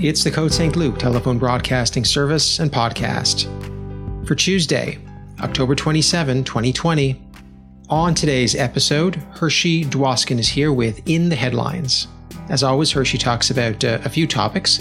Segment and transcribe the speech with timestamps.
[0.00, 0.76] It's the Côte St.
[0.76, 3.48] Luc telephone broadcasting service and podcast.
[4.28, 4.96] For Tuesday,
[5.40, 7.20] October 27, 2020,
[7.88, 12.06] on today's episode, Hershey Dwoskin is here with In the Headlines.
[12.48, 14.78] As always, Hershey talks about uh, a few topics,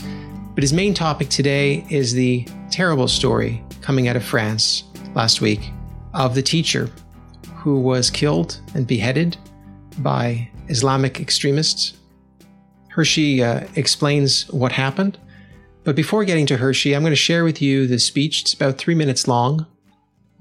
[0.53, 4.83] but his main topic today is the terrible story coming out of France
[5.15, 5.71] last week
[6.13, 6.91] of the teacher
[7.55, 9.35] who was killed and beheaded
[9.97, 11.93] by Islamic extremists.
[12.97, 15.19] Hershey uh, explains what happened.
[15.83, 18.79] But before getting to Hershey, I'm going to share with you the speech, it's about
[18.79, 19.67] three minutes long,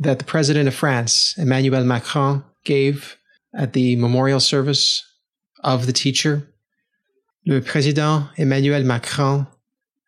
[0.00, 3.18] that the President of France, Emmanuel Macron, gave
[3.54, 5.04] at the memorial service
[5.64, 6.48] of the teacher.
[7.44, 9.46] Le président Emmanuel Macron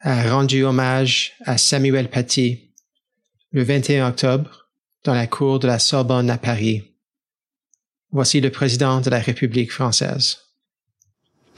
[0.03, 2.73] a rendu hommage à Samuel Paty
[3.53, 4.71] le 21 octobre
[5.05, 6.95] dans la cour de la Sorbonne à Paris.
[8.11, 10.39] Voici le président de la République française.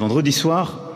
[0.00, 0.89] Vendredi soir,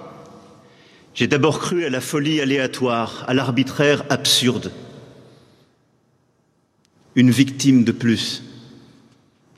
[1.14, 4.72] j'ai d'abord cru à la folie aléatoire, à l'arbitraire absurde.
[7.14, 8.42] Une victime de plus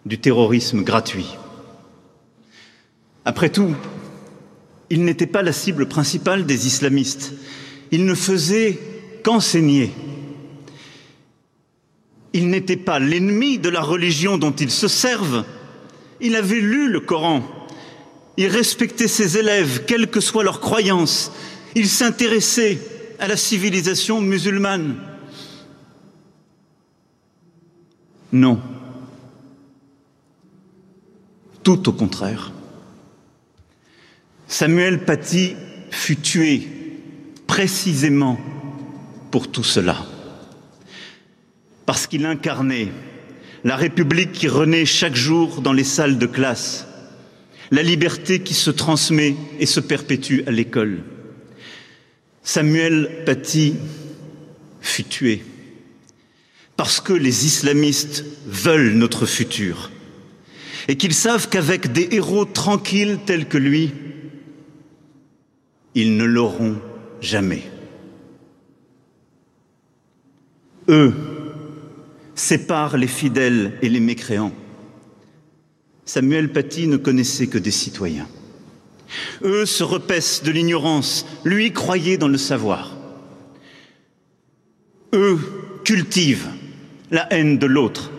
[0.04, 1.36] du terrorisme gratuit.
[3.24, 3.74] Après tout,
[4.90, 7.32] il n'était pas la cible principale des islamistes.
[7.90, 8.78] Il ne faisait
[9.24, 9.92] qu'enseigner.
[12.34, 15.44] Il n'était pas l'ennemi de la religion dont ils se servent.
[16.20, 17.42] Il avait lu le Coran.
[18.36, 21.32] Il respectait ses élèves, quelle que soit leur croyance.
[21.74, 22.78] Il s'intéressait
[23.18, 24.96] à la civilisation musulmane.
[28.32, 28.60] Non.
[31.62, 32.52] Tout au contraire.
[34.48, 35.56] Samuel Paty
[35.90, 36.68] fut tué
[37.46, 38.38] précisément
[39.30, 40.04] pour tout cela.
[41.84, 42.92] Parce qu'il incarnait
[43.64, 46.85] la République qui renaît chaque jour dans les salles de classe,
[47.70, 51.02] la liberté qui se transmet et se perpétue à l'école.
[52.42, 53.74] Samuel Paty
[54.80, 55.42] fut tué
[56.76, 59.90] parce que les islamistes veulent notre futur
[60.88, 63.92] et qu'ils savent qu'avec des héros tranquilles tels que lui,
[65.94, 66.76] ils ne l'auront
[67.20, 67.62] jamais.
[70.88, 71.12] Eux,
[72.34, 74.52] sépare les fidèles et les mécréants.
[76.06, 78.28] Samuel Paty ne connaissait que des citoyens.
[79.42, 82.96] Eux se repaissent de l'ignorance, lui croyait dans le savoir.
[85.12, 85.38] Eux
[85.84, 86.48] cultivent
[87.10, 88.12] la haine de l'autre.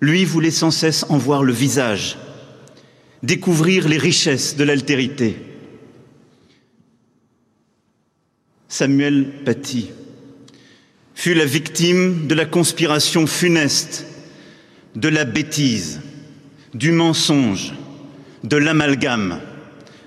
[0.00, 2.18] Lui voulait sans cesse en voir le visage,
[3.22, 5.36] découvrir les richesses de l'altérité.
[8.68, 9.90] Samuel Paty
[11.14, 14.06] fut la victime de la conspiration funeste,
[14.94, 16.00] de la bêtise,
[16.74, 17.74] du mensonge,
[18.44, 19.40] de l'amalgame,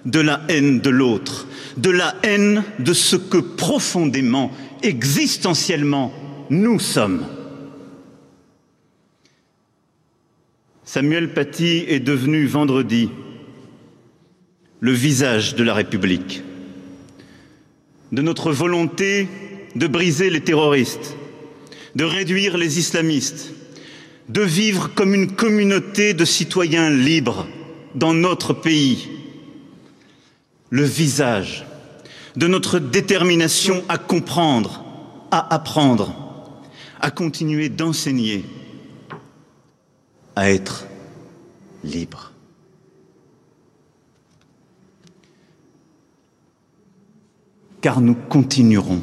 [0.05, 1.47] de la haine de l'autre,
[1.77, 4.51] de la haine de ce que profondément,
[4.81, 6.13] existentiellement,
[6.49, 7.25] nous sommes.
[10.83, 13.09] Samuel Paty est devenu vendredi
[14.79, 16.43] le visage de la République,
[18.11, 19.27] de notre volonté
[19.75, 21.15] de briser les terroristes,
[21.95, 23.53] de réduire les islamistes,
[24.29, 27.47] de vivre comme une communauté de citoyens libres
[27.95, 29.09] dans notre pays,
[30.69, 31.65] le visage
[32.35, 34.83] de notre détermination à comprendre,
[35.31, 36.15] à apprendre,
[36.99, 38.43] à continuer d'enseigner,
[40.35, 40.87] à être
[41.83, 42.31] libre.
[47.81, 49.01] Car nous continuerons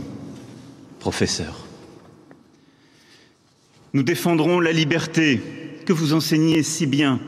[0.99, 1.70] professeur.
[3.93, 5.41] Nous défendrons la liberté
[5.85, 7.21] que vous enseignez si bien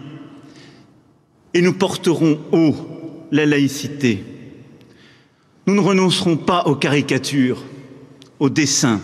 [1.55, 2.77] et nous porterons haut
[3.31, 4.25] la laïcité.
[5.67, 7.63] Nous ne renoncerons pas aux caricatures,
[8.39, 9.01] aux dessins,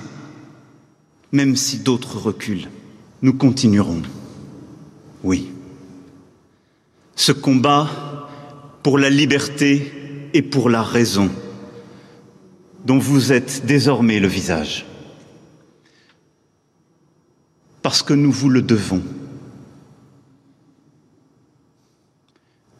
[1.32, 2.68] même si d'autres reculent.
[3.22, 4.02] Nous continuerons.
[5.22, 5.50] Oui.
[7.16, 8.28] Ce combat
[8.82, 9.92] pour la liberté
[10.32, 11.30] et pour la raison
[12.84, 14.86] dont vous êtes désormais le visage.
[17.82, 19.02] Parce que nous vous le devons.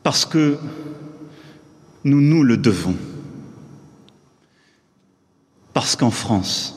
[0.02, 0.58] Parce que
[2.04, 2.96] nous nous le devons.
[5.72, 6.74] Parce qu'en France,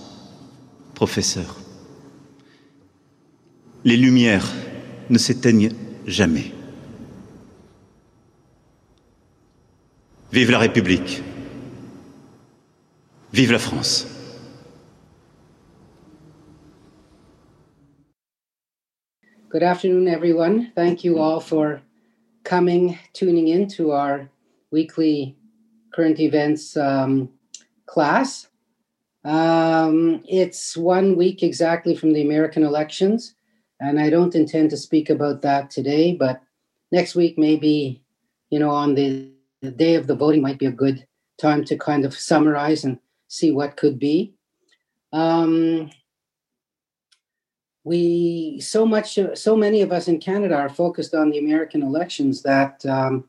[0.94, 1.56] professeur,
[3.84, 4.48] les lumières
[5.10, 5.74] ne s'éteignent
[6.06, 6.54] jamais.
[10.32, 11.24] Vive la République.
[13.34, 14.08] Vive la France.
[19.52, 20.72] Good afternoon, everyone.
[20.76, 21.82] Thank you all for
[22.46, 24.30] coming, tuning in to our
[24.72, 25.36] weekly
[25.94, 27.30] current events um,
[27.86, 28.48] class.
[29.26, 33.36] Um, it's one week exactly from the American elections,
[33.82, 36.42] and I don't intend to speak about that today, but
[36.94, 38.02] next week, maybe,
[38.52, 39.32] you know, on the,
[39.62, 41.06] the day of the voting, might be a good
[41.38, 44.34] time to kind of summarize and see what could be.
[45.12, 45.92] Um,
[47.84, 52.44] we so much so many of us in canada are focused on the american elections
[52.44, 53.24] that um,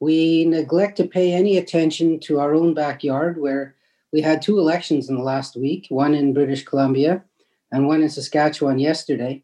[0.00, 3.76] we neglect to pay any attention to our own backyard where
[4.12, 7.22] we had two elections in the last week one in british columbia
[7.72, 9.42] and one in saskatchewan yesterday.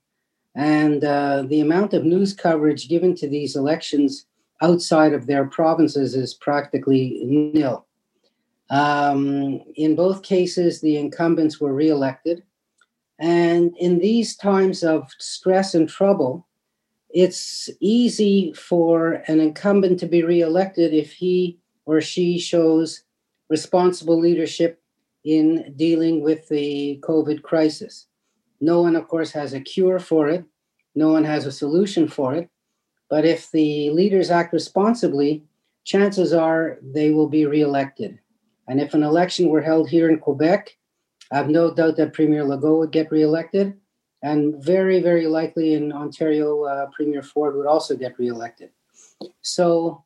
[0.55, 4.27] And uh, the amount of news coverage given to these elections
[4.61, 7.87] outside of their provinces is practically nil.
[8.71, 12.43] Um, in both cases the incumbents were reelected
[13.19, 16.47] and in these times of stress and trouble,
[17.11, 23.03] it's easy for an incumbent to be reelected if he or she shows
[23.49, 24.81] responsible leadership
[25.25, 28.07] in dealing with the COVID crisis.
[28.61, 30.45] No one, of course, has a cure for it,
[30.95, 32.49] no one has a solution for it.
[33.09, 35.45] But if the leaders act responsibly,
[35.85, 38.19] chances are they will be reelected.
[38.69, 40.77] And if an election were held here in Quebec,
[41.31, 43.79] I have no doubt that Premier Legault would get reelected,
[44.23, 48.71] and very, very likely in Ontario, uh, Premier Ford would also get reelected.
[49.43, 50.05] So,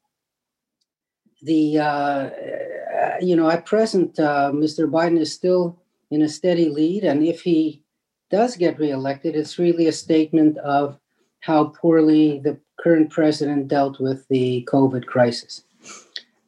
[1.42, 4.90] the uh, uh you know at present, uh, Mr.
[4.90, 5.78] Biden is still
[6.10, 7.82] in a steady lead, and if he
[8.30, 10.98] does get reelected, it's really a statement of
[11.40, 15.64] how poorly the current president dealt with the COVID crisis.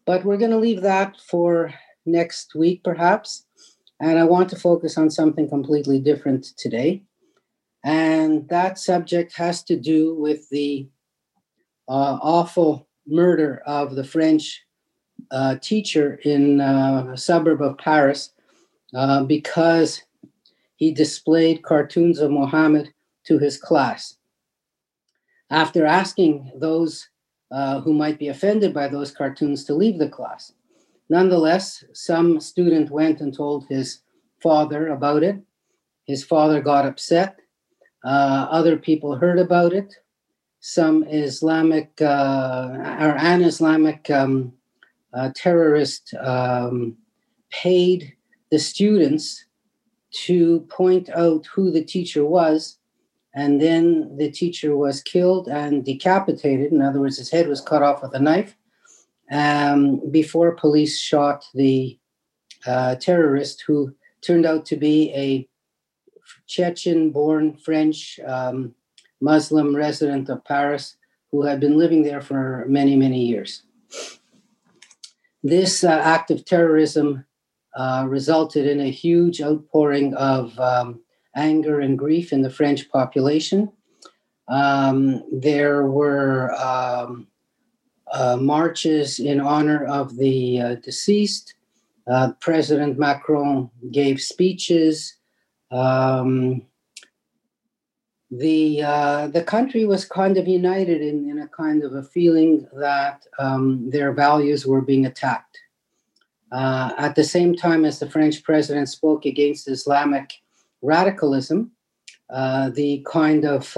[0.07, 1.73] But we're going to leave that for
[2.07, 3.47] next week, perhaps.
[4.01, 7.03] And I want to focus on something completely different today.
[7.85, 10.89] And that subject has to do with the
[11.89, 14.63] uh, awful murder of the French
[15.31, 18.31] uh, teacher in uh, a suburb of Paris
[18.95, 20.03] uh, because
[20.77, 22.93] he displayed cartoons of Mohammed
[23.27, 24.17] to his class.
[25.51, 27.09] After asking those
[27.51, 30.53] uh, who might be offended by those cartoons to leave the class.
[31.09, 34.01] Nonetheless, some student went and told his
[34.43, 35.37] father about it.
[36.07, 37.39] His father got upset.
[38.05, 39.95] Uh, other people heard about it.
[40.61, 42.69] Some Islamic uh,
[43.01, 44.53] or an Islamic um,
[45.13, 46.97] uh, terrorist um,
[47.51, 48.15] paid
[48.51, 49.45] the students
[50.25, 52.79] to point out who the teacher was,
[53.35, 56.73] and then the teacher was killed and decapitated.
[56.73, 58.57] In other words, his head was cut off with a knife
[59.31, 61.99] um, before police shot the
[62.67, 65.49] uh, terrorist who turned out to be a
[66.47, 68.75] Chechen born French um,
[69.21, 70.97] Muslim resident of Paris
[71.31, 73.63] who had been living there for many, many years.
[75.43, 77.25] This uh, act of terrorism
[77.77, 81.01] uh, resulted in a huge outpouring of um,
[81.35, 83.73] anger and grief in the French population.
[84.49, 87.27] Um, there were um,
[88.15, 91.55] uh, marches in honor of the uh, deceased.
[92.07, 95.17] Uh, President Macron gave speeches.
[95.73, 96.63] Um,
[98.31, 102.69] the uh, the country was kind of united in, in a kind of a feeling
[102.75, 105.59] that um, their values were being attacked.
[106.53, 110.35] Uh, at the same time as the French president spoke against Islamic
[110.83, 111.73] radicalism,
[112.31, 113.77] the kind of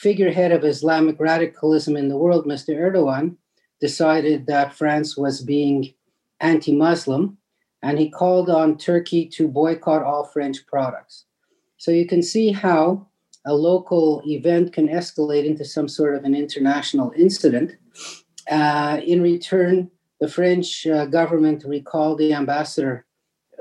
[0.00, 2.74] figurehead of Islamic radicalism in the world, Mr.
[2.74, 3.36] Erdogan,
[3.82, 5.92] decided that France was being
[6.40, 7.36] anti Muslim
[7.82, 11.26] and he called on Turkey to boycott all French products.
[11.76, 13.08] So you can see how
[13.44, 17.76] a local event can escalate into some sort of an international incident.
[18.50, 19.90] Uh, in return,
[20.20, 23.06] the French uh, government recalled the ambassador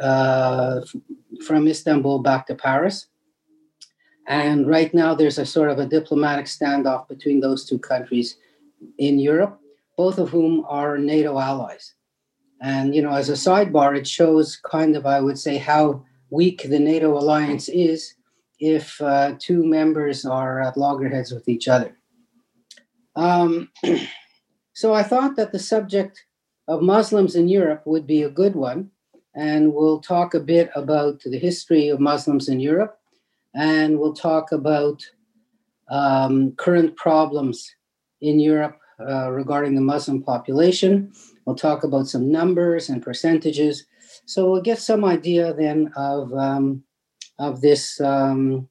[0.01, 0.81] uh,
[1.45, 3.07] from Istanbul back to Paris.
[4.29, 8.37] And right now, there's a sort of a diplomatic standoff between those two countries
[8.99, 9.59] in Europe,
[9.97, 11.95] both of whom are NATO allies.
[12.61, 16.61] And, you know, as a sidebar, it shows kind of, I would say, how weak
[16.61, 18.13] the NATO alliance is
[18.59, 21.97] if uh, two members are at loggerheads with each other.
[23.15, 23.71] Um,
[24.73, 26.23] so I thought that the subject
[26.67, 28.91] of Muslims in Europe would be a good one.
[29.33, 32.98] And we'll talk a bit about the history of Muslims in Europe
[33.55, 35.03] and we'll talk about
[35.89, 37.75] um, current problems
[38.21, 41.11] in Europe uh, regarding the Muslim population.
[41.45, 43.85] We'll talk about some numbers and percentages.
[44.25, 46.83] So we'll get some idea then of, um,
[47.39, 48.67] of this um,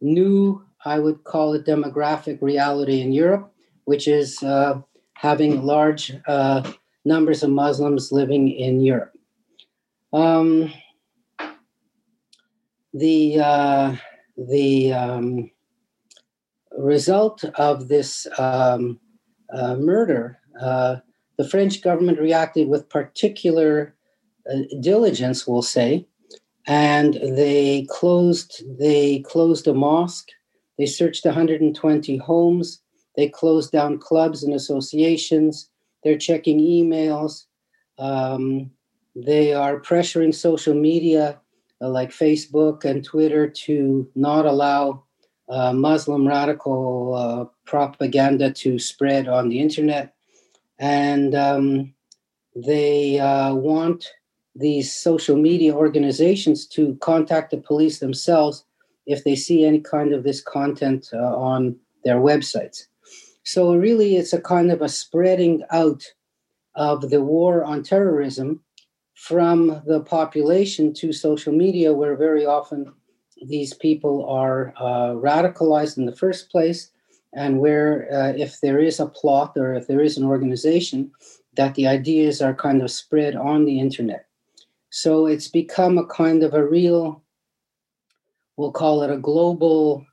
[0.00, 3.52] new, I would call it demographic reality in Europe,
[3.84, 4.80] which is uh,
[5.14, 6.70] having large uh,
[7.04, 9.12] numbers of Muslims living in Europe.
[10.12, 10.72] Um,
[12.92, 13.96] the uh,
[14.36, 15.50] the um,
[16.78, 18.98] result of this um,
[19.52, 20.96] uh, murder, uh,
[21.38, 23.94] the French government reacted with particular
[24.50, 26.06] uh, diligence, we'll say,
[26.66, 30.28] and they closed they closed a mosque.
[30.78, 32.80] They searched 120 homes.
[33.16, 35.68] They closed down clubs and associations.
[36.02, 37.44] They're checking emails.
[37.98, 38.70] Um,
[39.14, 41.40] they are pressuring social media
[41.82, 45.02] uh, like Facebook and Twitter to not allow
[45.48, 50.14] uh, Muslim radical uh, propaganda to spread on the internet.
[50.78, 51.94] And um,
[52.54, 54.06] they uh, want
[54.54, 58.64] these social media organizations to contact the police themselves
[59.06, 62.86] if they see any kind of this content uh, on their websites.
[63.44, 66.04] So, really, it's a kind of a spreading out
[66.76, 68.60] of the war on terrorism
[69.22, 72.92] from the population to social media, where very often
[73.46, 76.90] these people are uh, radicalized in the first place,
[77.32, 81.08] and where uh, if there is a plot or if there is an organization,
[81.54, 84.26] that the ideas are kind of spread on the internet.
[84.90, 87.22] So it's become a kind of a real,
[88.56, 90.04] we'll call it a global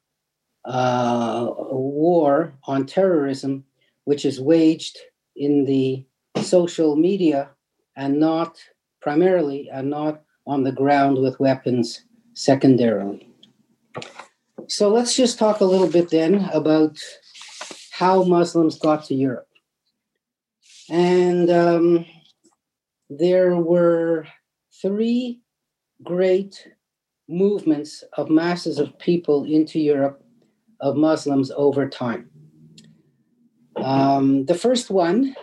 [0.65, 3.65] uh, war on terrorism,
[4.03, 4.99] which is waged
[5.35, 6.05] in the
[6.43, 7.49] social media
[7.95, 8.59] and not
[9.09, 13.27] primarily and not on the ground with weapons secondarily.
[14.67, 16.95] So let's just talk a little bit then about
[17.89, 19.49] how Muslims got to Europe.
[20.91, 22.05] And um,
[23.09, 24.27] there were
[24.79, 25.41] three
[26.03, 26.67] great
[27.27, 30.23] movements of masses of people into Europe
[30.81, 32.29] of Muslims over time.
[33.75, 35.35] Um, the first one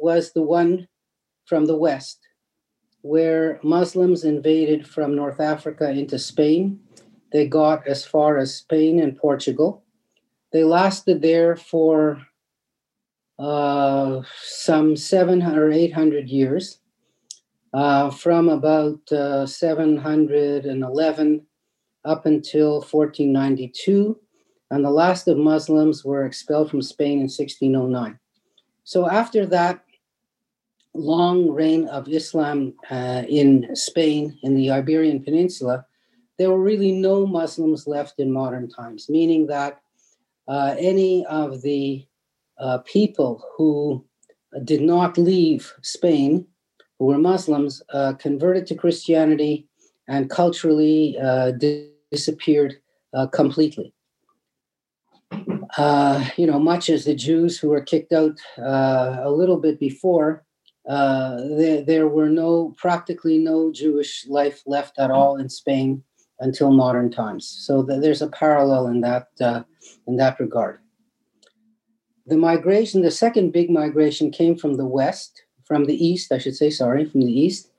[0.00, 0.88] was the one
[1.44, 2.18] from the West,
[3.02, 6.80] where Muslims invaded from North Africa into Spain.
[7.32, 9.84] They got as far as Spain and Portugal.
[10.52, 12.20] They lasted there for
[13.38, 16.78] uh, some 700 or 800 years
[17.74, 21.46] uh, from about uh, 711
[22.04, 24.18] up until 1492.
[24.70, 28.18] And the last of Muslims were expelled from Spain in 1609.
[28.84, 29.84] So after that
[30.94, 35.86] long reign of Islam uh, in Spain, in the Iberian Peninsula,
[36.38, 39.80] there were really no Muslims left in modern times, meaning that
[40.48, 42.06] uh, any of the
[42.58, 44.04] uh, people who
[44.64, 46.46] did not leave Spain
[46.98, 49.66] who were Muslims uh, converted to Christianity
[50.08, 51.52] and culturally uh,
[52.12, 52.76] disappeared
[53.12, 53.92] uh, completely.
[55.76, 59.80] Uh, you know, much as the Jews who were kicked out uh, a little bit
[59.80, 60.44] before,
[60.88, 66.02] uh, there, there were no practically no Jewish life left at all in Spain
[66.40, 67.46] until modern times.
[67.66, 69.28] So th- there's a parallel in that
[70.06, 70.80] in that regard.
[72.26, 76.56] The migration, the second big migration, came from the west, from the east, I should
[76.56, 77.70] say, sorry, from the east,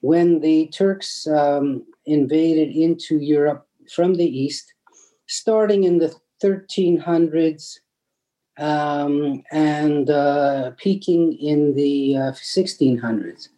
[0.00, 4.72] when the Turks um, invaded into Europe from the east,
[5.26, 7.78] starting in the 1300s
[8.58, 13.48] um, and uh, peaking in the uh, 1600s.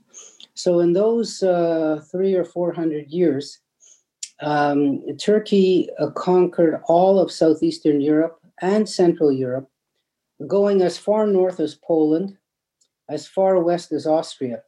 [0.55, 3.61] So, in those uh, three or four hundred years,
[4.43, 9.71] um, Turkey uh, conquered all of southeastern Europe and Central Europe,
[10.47, 12.37] going as far north as Poland
[13.11, 14.63] as far west as Austria,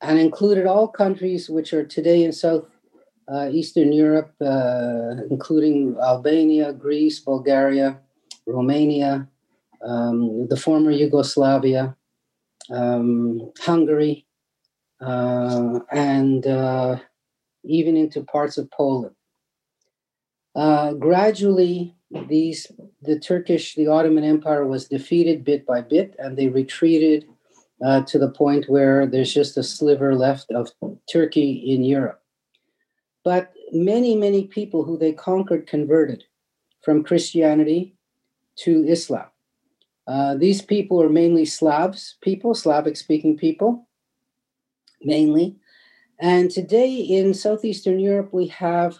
[0.00, 2.68] and included all countries which are today in South
[3.32, 7.98] uh, Eastern Europe, uh, including Albania, Greece, Bulgaria,
[8.46, 9.28] Romania,
[9.82, 11.96] um, the former Yugoslavia,
[12.70, 14.26] um, Hungary,
[15.00, 16.96] uh, and uh,
[17.64, 19.14] even into parts of Poland.
[20.54, 21.94] Uh, gradually,
[22.28, 22.70] these
[23.00, 27.26] the Turkish, the Ottoman Empire was defeated bit by bit, and they retreated
[27.84, 30.70] uh, to the point where there's just a sliver left of
[31.10, 32.22] Turkey in Europe.
[33.24, 36.24] But many, many people who they conquered converted
[36.82, 37.96] from Christianity
[38.56, 39.26] to Islam.
[40.06, 43.86] Uh, these people are mainly Slavs people, Slavic speaking people,
[45.02, 45.56] mainly.
[46.18, 48.98] And today in Southeastern Europe, we have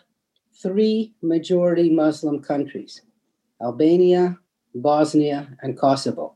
[0.63, 3.03] three majority Muslim countries
[3.61, 4.39] Albania,
[4.75, 6.35] Bosnia, and Kosovo.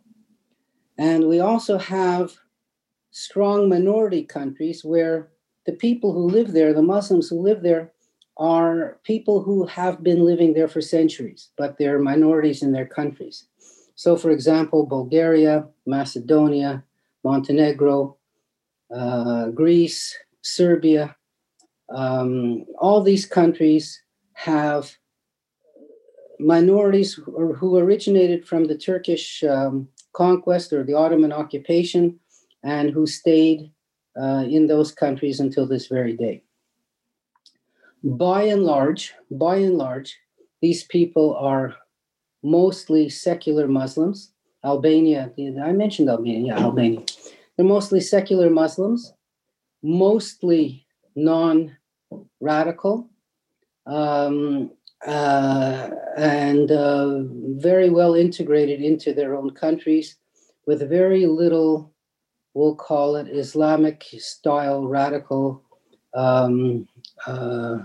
[0.99, 2.37] And we also have
[3.11, 5.29] strong minority countries where
[5.67, 7.93] the people who live there, the Muslims who live there,
[8.37, 13.47] are people who have been living there for centuries, but they're minorities in their countries.
[13.95, 16.85] So, for example, Bulgaria, Macedonia,
[17.25, 18.16] Montenegro,
[18.95, 21.16] uh, Greece, Serbia.
[21.88, 24.02] Um, all these countries
[24.35, 24.93] have
[26.38, 32.19] minorities who, who originated from the Turkish um, conquest or the Ottoman occupation
[32.62, 33.73] and who stayed
[34.21, 36.43] uh, in those countries until this very day.
[38.05, 40.17] By and large, by and large,
[40.61, 41.75] these people are
[42.43, 44.33] mostly secular Muslims.
[44.65, 47.03] Albania, I mentioned Albania, yeah, Albania.
[47.57, 49.12] They're mostly secular Muslims,
[49.83, 51.76] mostly non
[52.41, 53.09] radical,
[53.87, 54.71] um,
[55.07, 57.21] uh, and uh,
[57.59, 60.17] very well integrated into their own countries
[60.67, 61.93] with very little,
[62.55, 65.62] we'll call it Islamic style radical
[66.15, 66.88] um,
[67.27, 67.79] uh,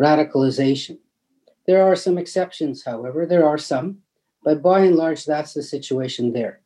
[0.00, 0.98] radicalization.
[1.66, 3.98] There are some exceptions, however, there are some,
[4.44, 6.60] but by and large, that's the situation there.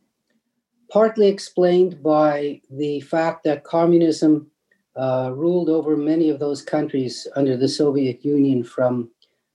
[0.91, 4.51] Partly explained by the fact that communism
[4.97, 9.11] uh, ruled over many of those countries under the Soviet Union from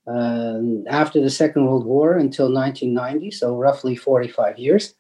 [0.08, 4.94] uh, after the Second World War until 1990, so roughly 45 years.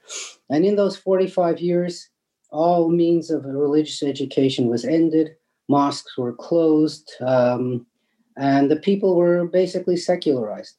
[0.49, 2.09] And in those 45 years,
[2.49, 5.35] all means of religious education was ended,
[5.67, 7.85] mosques were closed, um,
[8.37, 10.75] and the people were basically secularized.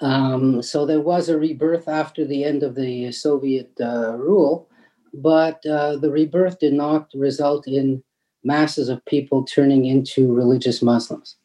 [0.00, 4.68] Um, so there was a rebirth after the end of the Soviet uh, rule,
[5.14, 8.02] but uh, the rebirth did not result in
[8.42, 11.36] masses of people turning into religious Muslims.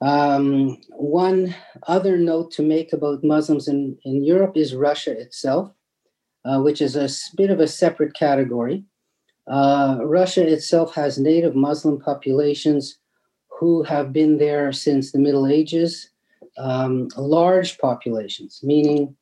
[0.00, 1.54] Um, one
[1.86, 5.70] other note to make about Muslims in, in Europe is Russia itself,
[6.44, 8.84] uh, which is a bit of a separate category.
[9.50, 12.98] Uh, Russia itself has native Muslim populations
[13.48, 16.10] who have been there since the Middle Ages,
[16.58, 19.14] um, large populations, meaning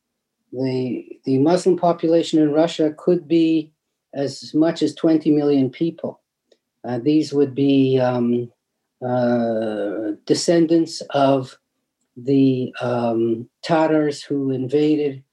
[0.51, 3.71] the, the Muslim population in Russia could be
[4.13, 6.21] as much as 20 million people.
[6.83, 8.51] Uh, these would be um,
[9.05, 11.57] uh, descendants of
[12.17, 15.23] the um, Tatars who invaded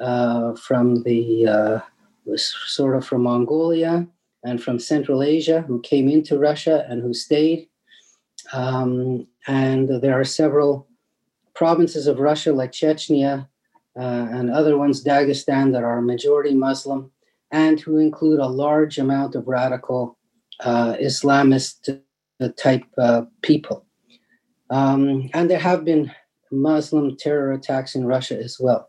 [0.00, 4.06] uh, from the uh, sort of from Mongolia
[4.44, 7.68] and from Central Asia, who came into Russia and who stayed.
[8.52, 10.88] Um, and there are several
[11.54, 13.48] provinces of Russia, like Chechnya
[13.98, 17.10] uh, and other ones, Dagestan, that are majority Muslim
[17.50, 20.18] and who include a large amount of radical
[20.60, 22.00] uh, Islamist
[22.56, 23.86] type uh, people.
[24.70, 26.12] Um, and there have been
[26.52, 28.87] Muslim terror attacks in Russia as well.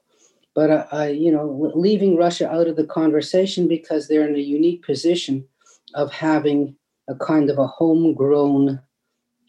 [0.60, 5.48] But you know, leaving Russia out of the conversation because they're in a unique position
[5.94, 6.76] of having
[7.08, 8.82] a kind of a homegrown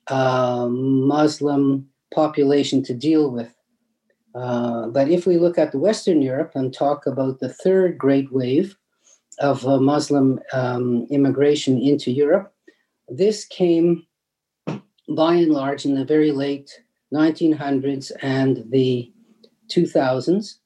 [0.07, 3.53] uh, Muslim population to deal with.
[4.37, 8.77] Uh, but if we look at Western Europe and talk about the third great wave
[9.41, 12.55] of uh, Muslim um, immigration into Europe,
[13.09, 14.07] this came
[15.09, 16.71] by and large in the very late
[17.13, 19.13] 1900s and the
[19.75, 20.60] 2000s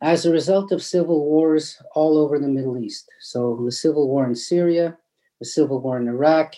[0.00, 3.08] as a result of civil wars all over the Middle East.
[3.20, 4.96] So, the civil war in Syria,
[5.40, 6.54] the civil war in Iraq,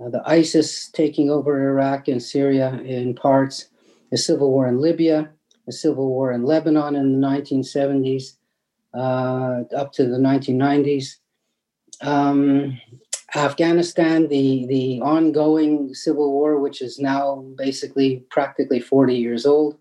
[0.00, 3.68] uh, the ISIS taking over Iraq and Syria in parts,
[4.10, 5.30] the civil war in Libya,
[5.66, 8.36] the civil war in Lebanon in the 1970s
[8.94, 11.16] uh, up to the 1990s.
[12.00, 12.78] Um,
[13.34, 19.78] Afghanistan, the, the ongoing civil war, which is now basically practically 40 years old.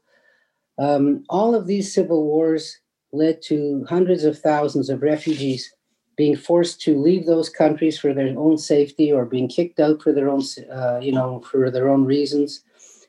[0.78, 2.80] Um, all of these civil wars
[3.12, 5.74] led to hundreds of thousands of refugees
[6.18, 10.14] being forced to leave those countries for their own safety or being kicked out for
[10.14, 12.64] their own, uh, you know, for their own reasons,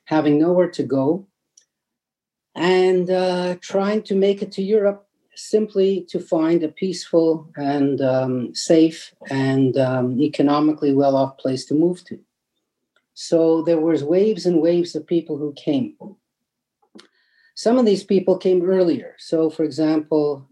[0.04, 1.26] having nowhere to go,
[2.54, 8.54] and uh, trying to make it to Europe simply to find a peaceful and um,
[8.54, 12.18] safe and um, economically well-off place to move to.
[13.14, 15.94] So there was waves and waves of people who came.
[17.56, 19.16] Some of these people came earlier.
[19.18, 20.48] So, for example,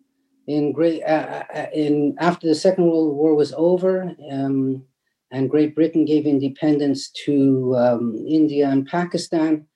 [0.48, 4.84] in great uh, uh, in after the Second World War was over, um,
[5.30, 9.66] and Great Britain gave independence to um, India and Pakistan,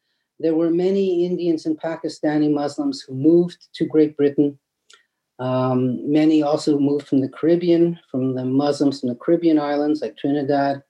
[0.41, 4.59] there were many Indians and Pakistani Muslims who moved to Great Britain
[5.39, 10.17] um, many also moved from the Caribbean, from the Muslims from the Caribbean islands like
[10.17, 10.83] Trinidad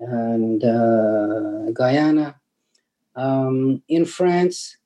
[0.00, 2.36] and uh, Guyana.
[3.16, 4.76] Um, in France,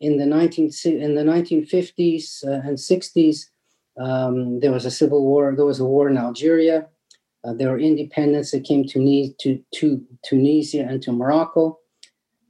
[0.00, 3.46] in the 19 in the 1950s uh, and 60s,
[3.98, 5.54] um, there was a civil war.
[5.54, 6.88] There was a war in Algeria.
[7.44, 11.78] Uh, there were independence that came to, to, to Tunisia and to Morocco.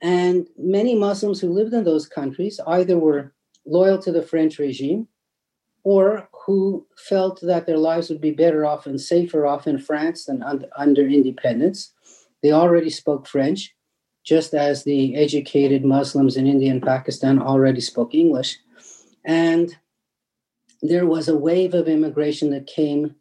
[0.03, 3.35] And many Muslims who lived in those countries either were
[3.67, 5.09] loyal to the French regime
[5.85, 10.25] or who felt that their lives would be better off and safer off in France
[10.25, 11.93] than un- under independence.
[12.43, 13.75] They already spoke French,
[14.25, 18.59] just as the educated Muslims in India and Pakistan already spoke English.
[19.25, 19.77] And
[20.83, 23.15] there was a wave of immigration that came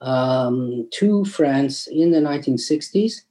[0.00, 3.22] um, to France in the 1960s,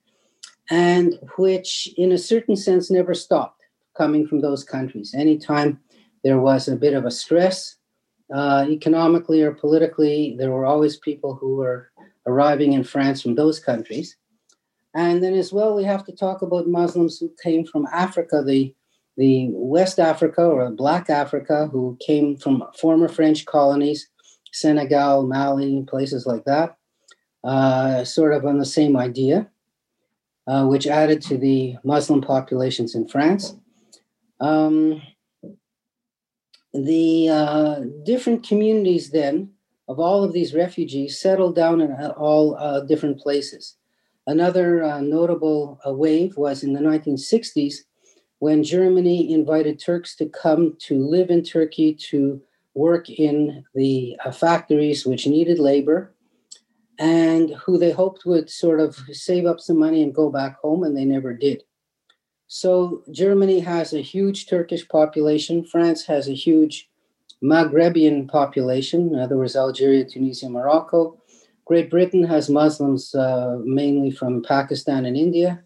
[0.69, 3.62] and which, in a certain sense, never stopped
[3.97, 5.13] coming from those countries.
[5.15, 5.79] Anytime
[6.23, 7.75] there was a bit of a stress,
[8.34, 11.91] uh, economically or politically, there were always people who were
[12.25, 14.15] arriving in France from those countries.
[14.93, 18.73] And then, as well, we have to talk about Muslims who came from Africa, the
[19.17, 24.10] the West Africa or Black Africa, who came from former French colonies,
[24.54, 26.77] Senegal, Mali, places like that,
[27.43, 29.49] uh, sort of on the same idea,
[30.47, 33.56] uh, which added to the Muslim populations in France.
[34.39, 35.01] Um,
[36.73, 39.51] the uh, different communities then
[39.88, 43.75] of all of these refugees settled down in all uh, different places.
[44.27, 47.75] Another uh, notable uh, wave was in the 1960s
[48.39, 52.41] when Germany invited Turks to come to live in Turkey to
[52.73, 56.13] work in the uh, factories which needed labor
[56.99, 60.84] and who they hoped would sort of save up some money and go back home,
[60.84, 61.63] and they never did.
[62.47, 66.89] So, Germany has a huge Turkish population, France has a huge
[67.43, 71.20] Maghrebian population, in other words, Algeria, Tunisia, Morocco.
[71.71, 75.63] Great Britain has Muslims uh, mainly from Pakistan and India.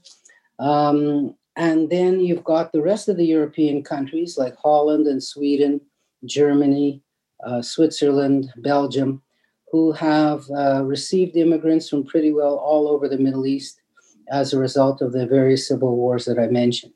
[0.59, 5.81] Um, and then you've got the rest of the European countries like Holland and Sweden,
[6.23, 7.01] Germany,
[7.43, 9.23] uh, Switzerland, Belgium,
[9.71, 13.81] who have uh, received immigrants from pretty well all over the Middle East
[14.29, 16.93] as a result of the various civil wars that I mentioned.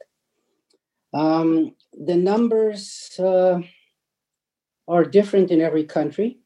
[1.16, 3.60] Um, the numbers uh,
[4.88, 6.39] are different in every country.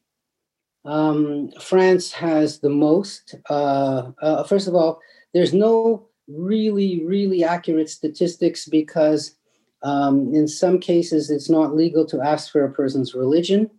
[0.84, 3.34] Um, France has the most.
[3.48, 5.00] Uh, uh, first of all,
[5.32, 9.36] there's no really, really accurate statistics because
[9.82, 13.70] um, in some cases it's not legal to ask for a person's religion.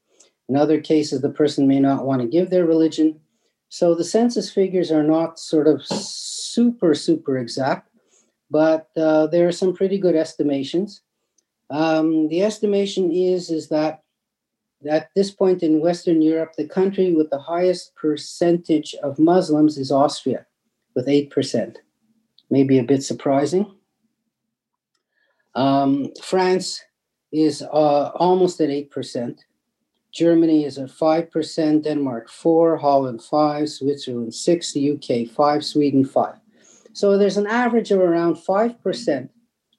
[0.49, 3.19] In other cases, the person may not want to give their religion.
[3.69, 7.89] So the census figures are not sort of super, super exact,
[8.51, 11.01] but uh, there are some pretty good estimations.
[11.71, 14.03] Um, the estimation is, is that
[14.87, 19.91] at this point in Western Europe, the country with the highest percentage of Muslims is
[19.91, 20.45] Austria,
[20.95, 21.77] with 8%
[22.49, 23.73] maybe a bit surprising.
[25.55, 26.81] Um, France
[27.31, 29.39] is uh, almost at 8%.
[30.13, 36.35] Germany is at 5%, Denmark 4, Holland 5, Switzerland 6, the UK 5, Sweden 5.
[36.93, 39.29] So there's an average of around 5%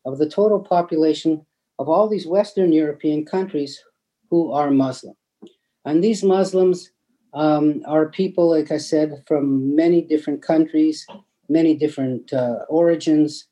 [0.05, 1.47] of the total population
[1.79, 3.83] of all these Western European countries
[4.31, 5.15] who are Muslim.
[5.85, 6.91] And these Muslims
[7.35, 11.07] um, are people, like I said, from many different countries,
[11.49, 13.47] many different uh, origins,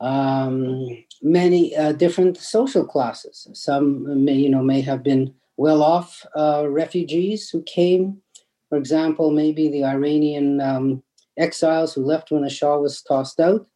[0.00, 3.48] um, many uh, different social classes.
[3.54, 8.18] Some may, you know, may have been well-off uh, refugees who came.
[8.68, 11.02] For example, maybe the Iranian um,
[11.36, 13.66] exiles who left when the Shah was tossed out,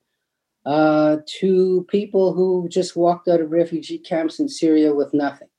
[0.67, 5.50] uh, to people who just walked out of refugee camps in Syria with nothing.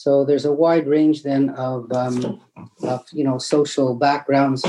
[0.00, 2.40] So there's a wide range then of, um,
[2.82, 4.64] of you know social backgrounds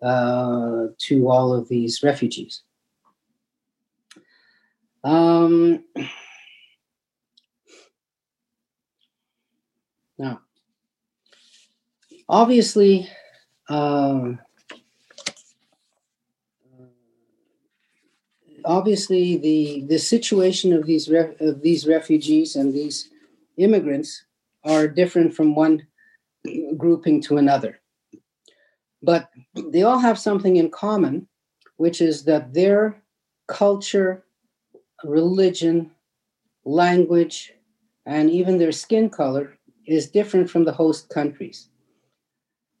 [0.00, 2.62] uh, to all of these refugees.
[5.02, 5.82] Um,
[10.16, 10.40] now,
[12.28, 13.08] obviously,
[13.68, 14.38] um,
[18.64, 23.10] obviously the the situation of these ref, of these refugees and these
[23.56, 24.25] immigrants
[24.66, 25.86] are different from one
[26.76, 27.80] grouping to another.
[29.02, 29.30] But
[29.72, 31.28] they all have something in common,
[31.76, 33.02] which is that their
[33.46, 34.24] culture,
[35.04, 35.90] religion,
[36.64, 37.52] language,
[38.06, 41.68] and even their skin color is different from the host countries.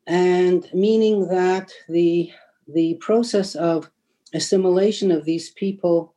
[0.06, 2.32] And meaning that the,
[2.66, 3.90] the process of
[4.34, 6.14] assimilation of these people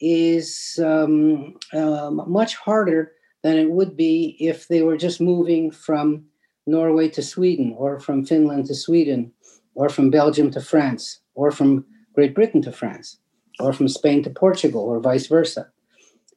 [0.00, 6.24] is um, uh, much harder than it would be if they were just moving from
[6.66, 9.32] Norway to Sweden or from Finland to Sweden
[9.74, 13.18] or from Belgium to France, or from Great Britain to France,
[13.58, 15.70] or from Spain to Portugal, or vice versa.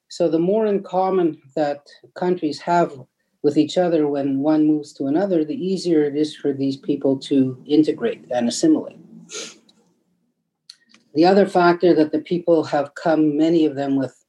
[0.08, 2.94] So the more in common that countries have
[3.44, 7.18] with each other when one moves to another, the easier it is for these people
[7.20, 8.98] to integrate and assimilate.
[11.14, 14.26] The other factor that the people have come, many of them with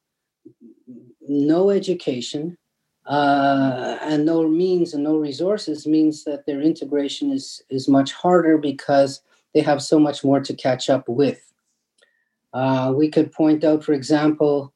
[1.28, 2.58] no education,
[3.06, 8.58] uh, and no means and no resources means that their integration is is much harder
[8.58, 9.22] because
[9.54, 11.52] they have so much more to catch up with.
[12.52, 14.72] Uh, we could point out, for example,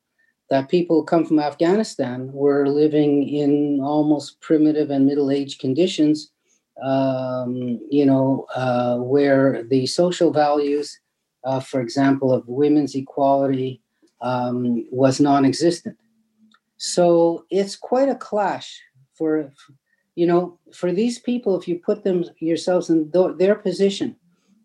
[0.49, 6.31] that people who come from Afghanistan were living in almost primitive and middle aged conditions,
[6.83, 10.99] um, you know, uh, where the social values,
[11.45, 13.81] uh, for example, of women's equality
[14.21, 15.97] um, was non existent.
[16.81, 18.81] So it's quite a clash
[19.15, 19.53] for,
[20.15, 24.17] you know, for these people, if you put them yourselves in th- their position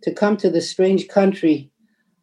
[0.03, 1.71] to come to this strange country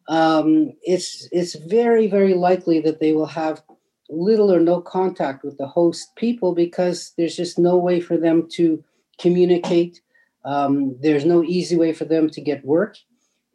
[0.07, 3.63] um, it's it's very very likely that they will have
[4.09, 8.47] little or no contact with the host people because there's just no way for them
[8.51, 8.83] to
[9.19, 10.01] communicate.
[10.45, 12.97] Um, there's no easy way for them to get work.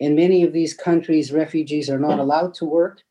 [0.01, 3.03] In many of these countries, refugees are not allowed to work.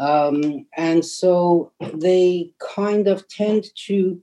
[0.00, 4.20] Um, and so they kind of tend to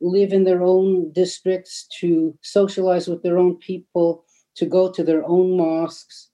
[0.00, 4.24] live in their own districts, to socialize with their own people,
[4.56, 6.30] to go to their own mosques,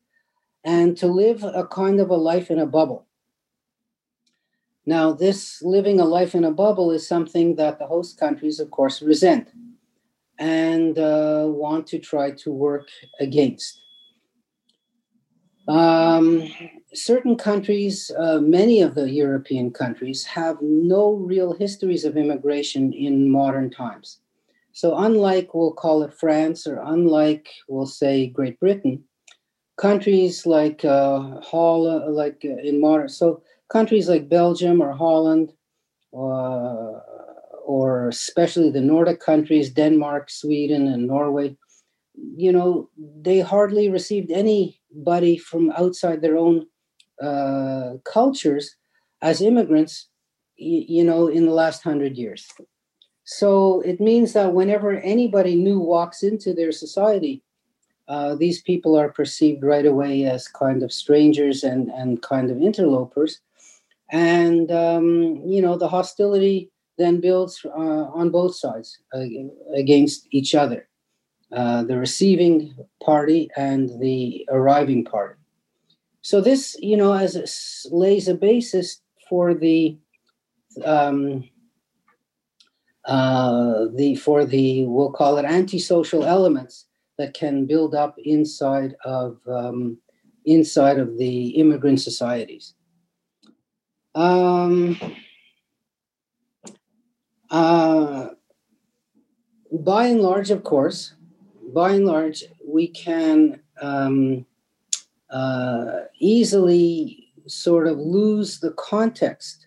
[0.65, 3.07] and to live a kind of a life in a bubble.
[4.87, 8.71] Now, this living a life in a bubble is something that the host countries, of
[8.71, 9.51] course, resent
[10.39, 12.89] and uh, want to try to work
[13.21, 13.81] against.
[15.69, 16.49] Um,
[16.97, 23.31] certain countries, uh, many of the European countries, have no real histories of immigration in
[23.31, 24.21] modern times.
[24.73, 29.05] So, unlike we'll call it France or unlike we'll say Great Britain,
[29.77, 35.53] countries like uh, Holland, like uh, in modern, so countries like Belgium or Holland,
[36.13, 37.01] uh,
[37.65, 41.57] or especially the Nordic countries, Denmark, Sweden, and Norway,
[42.37, 42.89] you know,
[43.21, 46.67] they hardly received anybody from outside their own
[47.23, 48.77] uh, cultures
[49.23, 50.09] as immigrants,
[50.59, 52.49] y- you know, in the last hundred years.
[53.25, 57.43] So it means that whenever anybody new walks into their society,
[58.09, 62.59] uh, these people are perceived right away as kind of strangers and, and kind of
[62.63, 63.41] interlopers.
[64.11, 69.25] And, um, you know, the hostility then builds uh, on both sides uh,
[69.75, 70.89] against each other
[71.53, 75.41] uh, the receiving party and the arriving party.
[76.27, 77.47] So, this, you know, as a,
[77.95, 79.97] lays a basis for the
[80.85, 81.49] um,
[83.05, 86.87] uh, the for the we'll call it antisocial elements
[87.17, 89.99] that can build up inside of um,
[90.45, 92.75] inside of the immigrant societies.
[94.17, 94.99] Um,
[97.51, 98.31] uh,
[99.71, 101.15] by and large, of course,
[101.73, 104.45] by and large, we can um,
[105.31, 109.67] uh, easily sort of lose the context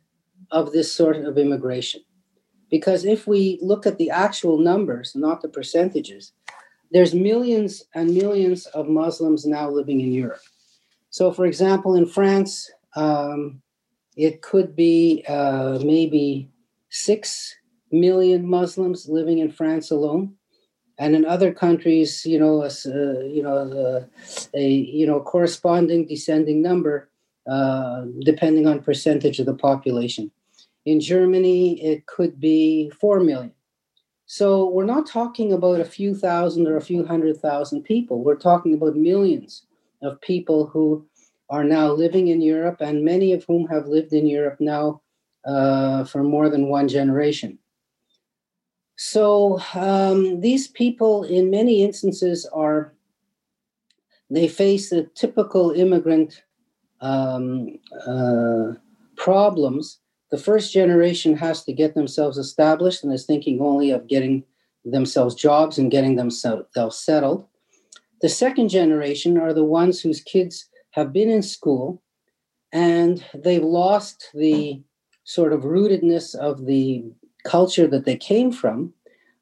[0.52, 2.02] of this sort of immigration.
[2.69, 6.34] Because if we look at the actual numbers, not the percentages,
[6.91, 10.41] there's millions and millions of Muslims now living in Europe.
[11.10, 13.62] So, for example, in France, um,
[14.15, 16.50] it could be uh, maybe
[16.89, 17.56] six
[17.91, 20.36] million Muslims living in France alone,
[21.00, 24.06] and in other countries, you know, a, uh, you know,
[24.54, 27.10] a you know corresponding descending number,
[27.50, 30.30] uh, depending on percentage of the population.
[30.86, 33.54] In Germany, it could be four million.
[34.26, 38.24] So we're not talking about a few thousand or a few hundred thousand people.
[38.24, 39.66] We're talking about millions
[40.04, 41.06] of people who
[41.50, 45.02] are now living in Europe, and many of whom have lived in Europe now
[45.46, 47.58] uh, for more than one generation.
[49.02, 52.94] So um, these people, in many instances, are
[54.30, 56.44] they face the typical immigrant
[57.02, 58.74] um, uh,
[59.16, 60.00] problems
[60.32, 64.44] the first generation has to get themselves established and is thinking only of getting
[64.86, 67.46] themselves jobs and getting themselves settled.
[68.22, 72.02] The second generation are the ones whose kids have been in school
[72.72, 74.84] and they've lost the
[75.24, 77.06] sort of rootedness of the
[77.43, 78.93] culture that they came from.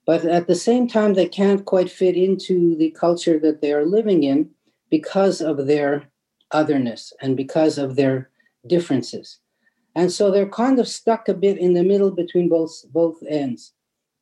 [0.05, 3.85] But at the same time, they can't quite fit into the culture that they are
[3.85, 4.49] living in
[4.89, 6.03] because of their
[6.51, 8.29] otherness and because of their
[8.65, 9.39] differences
[9.97, 13.73] and so they're kind of stuck a bit in the middle between both both ends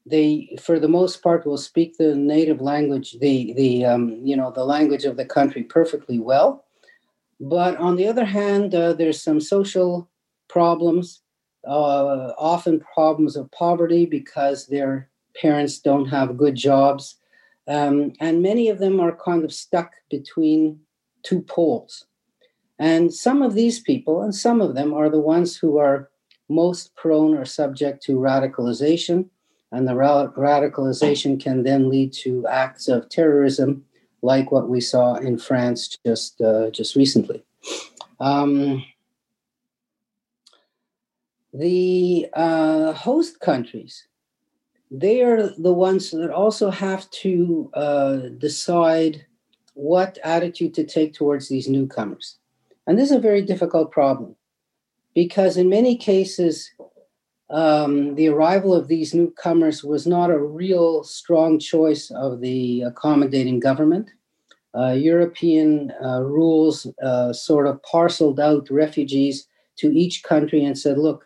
[0.05, 4.51] they for the most part will speak the native language the the um, you know
[4.51, 6.65] the language of the country perfectly well
[7.39, 10.09] but on the other hand uh, there's some social
[10.47, 11.21] problems
[11.67, 17.15] uh, often problems of poverty because their parents don't have good jobs.
[17.67, 20.79] Um, and many of them are kind of stuck between
[21.23, 22.05] two poles.
[22.77, 26.09] And some of these people, and some of them, are the ones who are
[26.49, 29.29] most prone or subject to radicalization.
[29.71, 33.83] And the ra- radicalization can then lead to acts of terrorism,
[34.21, 37.43] like what we saw in France just uh, just recently.
[38.19, 38.85] Um,
[41.57, 44.07] the uh, host countries,
[44.91, 49.25] they are the ones that also have to uh, decide
[49.73, 52.37] what attitude to take towards these newcomers.
[52.87, 54.35] And this is a very difficult problem
[55.13, 56.69] because, in many cases,
[57.49, 63.59] um, the arrival of these newcomers was not a real strong choice of the accommodating
[63.59, 64.09] government.
[64.77, 70.97] Uh, European uh, rules uh, sort of parceled out refugees to each country and said,
[70.97, 71.25] look,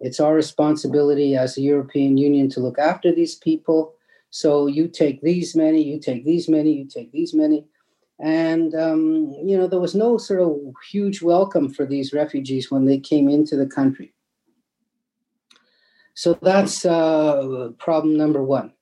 [0.00, 3.94] it's our responsibility as a European Union to look after these people.
[4.30, 7.66] So you take these many, you take these many, you take these many.
[8.20, 10.56] And, um, you know, there was no sort of
[10.90, 14.12] huge welcome for these refugees when they came into the country.
[16.14, 18.72] So that's uh, problem number one.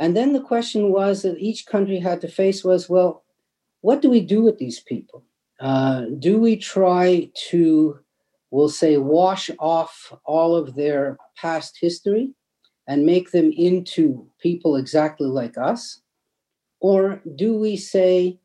[0.00, 3.24] And then the question was that each country had to face was, well,
[3.80, 5.24] what do we do with these people?
[5.60, 7.98] Uh, do we try to,
[8.50, 12.32] we'll say, wash off all of their past history
[12.86, 16.00] and make them into people exactly like us?
[16.80, 18.38] Or do we say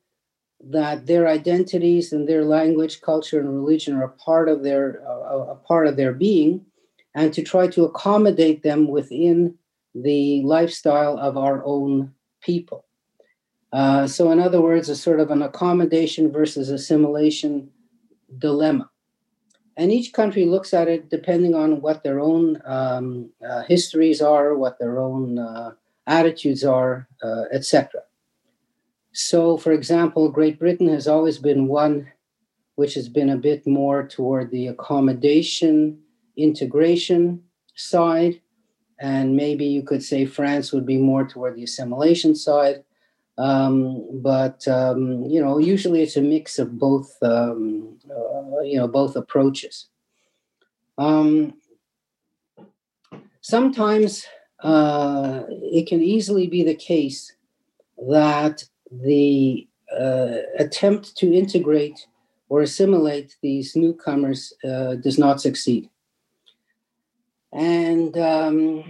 [0.70, 5.52] that their identities and their language, culture, and religion are a part of their uh,
[5.52, 6.66] a part of their being,
[7.16, 9.56] and to try to accommodate them within
[9.94, 12.86] the lifestyle of our own people.
[13.72, 17.70] Uh, so, in other words, a sort of an accommodation versus assimilation
[18.38, 18.90] dilemma.
[19.76, 24.56] And each country looks at it depending on what their own um, uh, histories are,
[24.56, 25.72] what their own uh,
[26.06, 28.02] attitudes are, uh, etc.
[29.14, 32.12] So, for example, Great Britain has always been one
[32.76, 36.00] which has been a bit more toward the accommodation
[36.36, 37.44] integration
[37.76, 38.42] side,
[39.00, 42.84] and maybe you could say France would be more toward the assimilation side.
[43.38, 47.12] Um, but um, you know, usually it's a mix of both.
[47.22, 49.90] Um, uh, you know, both approaches.
[50.98, 51.56] Um,
[53.42, 54.26] sometimes
[54.62, 57.34] uh, it can easily be the case
[58.10, 59.68] that the
[59.98, 62.08] uh, attempt to integrate
[62.50, 65.90] or assimilate these newcomers uh, does not succeed.
[67.54, 68.84] And um,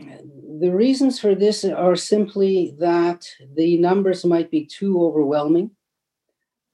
[0.60, 5.72] the reasons for this are simply that the numbers might be too overwhelming.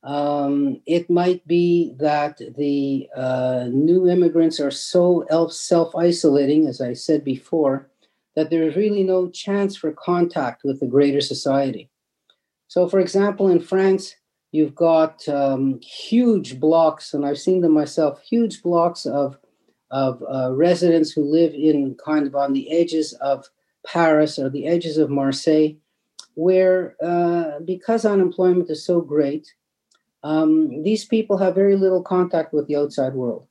[0.04, 6.94] Um, it might be that the uh, new immigrants are so self isolating, as I
[6.94, 7.90] said before,
[8.36, 11.90] that there is really no chance for contact with the greater society.
[12.68, 14.16] So, for example, in France,
[14.52, 19.39] you've got um, huge blocks, and I've seen them myself, huge blocks of
[19.92, 23.50] of uh, residents who live in kind of on the edges of
[23.86, 25.72] Paris or the edges of Marseille,
[26.36, 29.54] where uh, because unemployment is so great,
[30.24, 33.48] um, these people have very little contact with the outside world.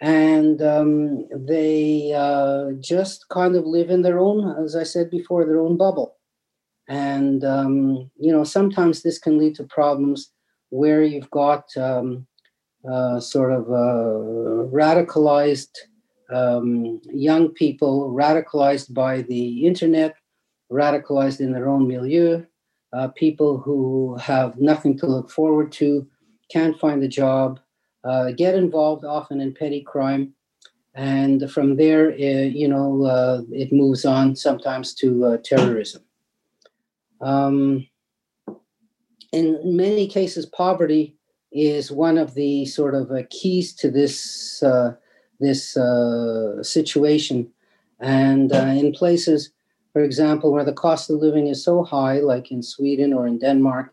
[0.00, 5.44] And um, they uh, just kind of live in their own, as I said before,
[5.44, 6.16] their own bubble.
[6.86, 10.30] And, um, you know, sometimes this can lead to problems
[10.70, 12.26] where you've got um,
[12.86, 15.76] uh, sort of uh, radicalized
[16.30, 20.14] um, young people, radicalized by the internet,
[20.70, 22.44] radicalized in their own milieu,
[22.92, 26.06] uh, people who have nothing to look forward to,
[26.50, 27.60] can't find a job,
[28.04, 30.32] uh, get involved often in petty crime.
[30.94, 36.02] And from there, uh, you know, it moves on sometimes to terrorism.
[37.20, 37.86] Um,
[39.32, 41.17] in many cases, poverty
[41.52, 44.94] is one of the sort of uh, keys to this uh,
[45.40, 47.50] this uh, situation.
[48.00, 49.50] And uh, in places,
[49.92, 53.38] for example, where the cost of living is so high, like in Sweden or in
[53.38, 53.92] Denmark,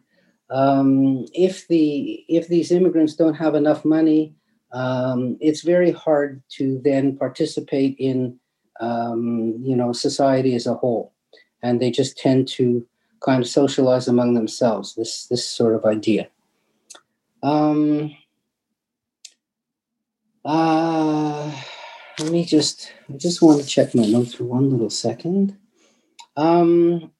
[0.49, 4.35] um, if the if these immigrants don't have enough money,
[4.71, 8.37] um, it's very hard to then participate in
[8.79, 11.13] um, you know society as a whole,
[11.63, 12.85] and they just tend to
[13.23, 14.93] kind of socialize among themselves.
[14.95, 16.27] This this sort of idea.
[17.45, 18.17] Um,
[20.43, 21.51] uh,
[22.17, 25.55] let me just, I just want to check my notes for one little second.
[26.35, 27.11] Um,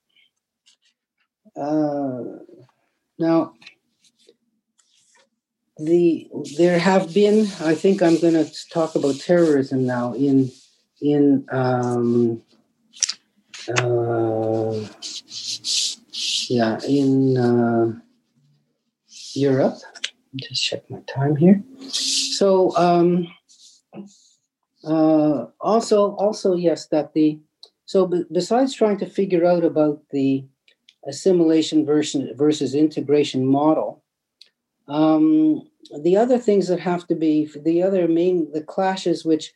[1.55, 2.23] uh,
[3.19, 3.53] now,
[5.77, 7.41] the there have been.
[7.61, 10.51] I think I'm going to talk about terrorism now in
[11.01, 12.41] in um,
[13.77, 14.87] uh,
[16.49, 17.99] yeah in uh,
[19.35, 19.77] Europe
[20.37, 21.63] just check my time here.
[21.89, 23.27] So um,
[24.83, 27.39] uh, also, also yes, that the
[27.85, 30.43] So, b- besides trying to figure out about the
[31.07, 34.03] assimilation versus, versus integration model,
[34.87, 35.61] um,
[36.01, 39.53] the other things that have to be the other main the clashes which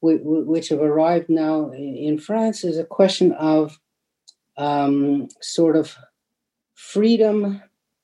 [0.00, 3.78] which have arrived now in France is a question of
[4.56, 5.96] um, sort of
[6.74, 7.60] freedom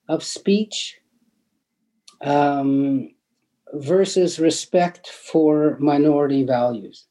[0.08, 0.98] of speech
[2.24, 3.10] um,
[3.74, 7.06] versus respect for minority values.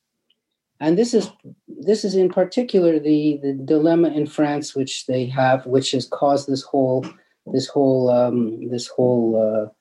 [0.80, 1.32] And this is
[1.68, 6.50] this is in particular the, the dilemma in France, which they have, which has caused
[6.50, 7.06] this whole
[7.46, 9.72] this whole um, this whole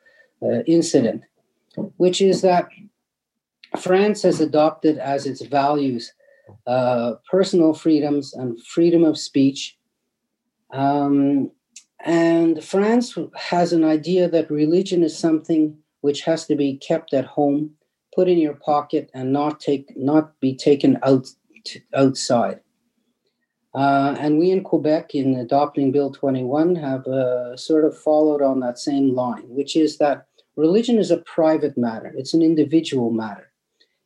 [0.43, 1.24] uh, uh, incident,
[1.97, 2.68] which is that
[3.80, 6.12] France has adopted as its values
[6.66, 9.78] uh, personal freedoms and freedom of speech.
[10.72, 11.51] Um,
[12.05, 17.24] and France has an idea that religion is something which has to be kept at
[17.24, 17.72] home,
[18.14, 21.28] put in your pocket, and not take not be taken out
[21.94, 22.61] outside.
[23.74, 28.61] Uh, and we in Quebec, in adopting Bill 21, have uh, sort of followed on
[28.61, 30.26] that same line, which is that
[30.57, 33.50] religion is a private matter, it's an individual matter.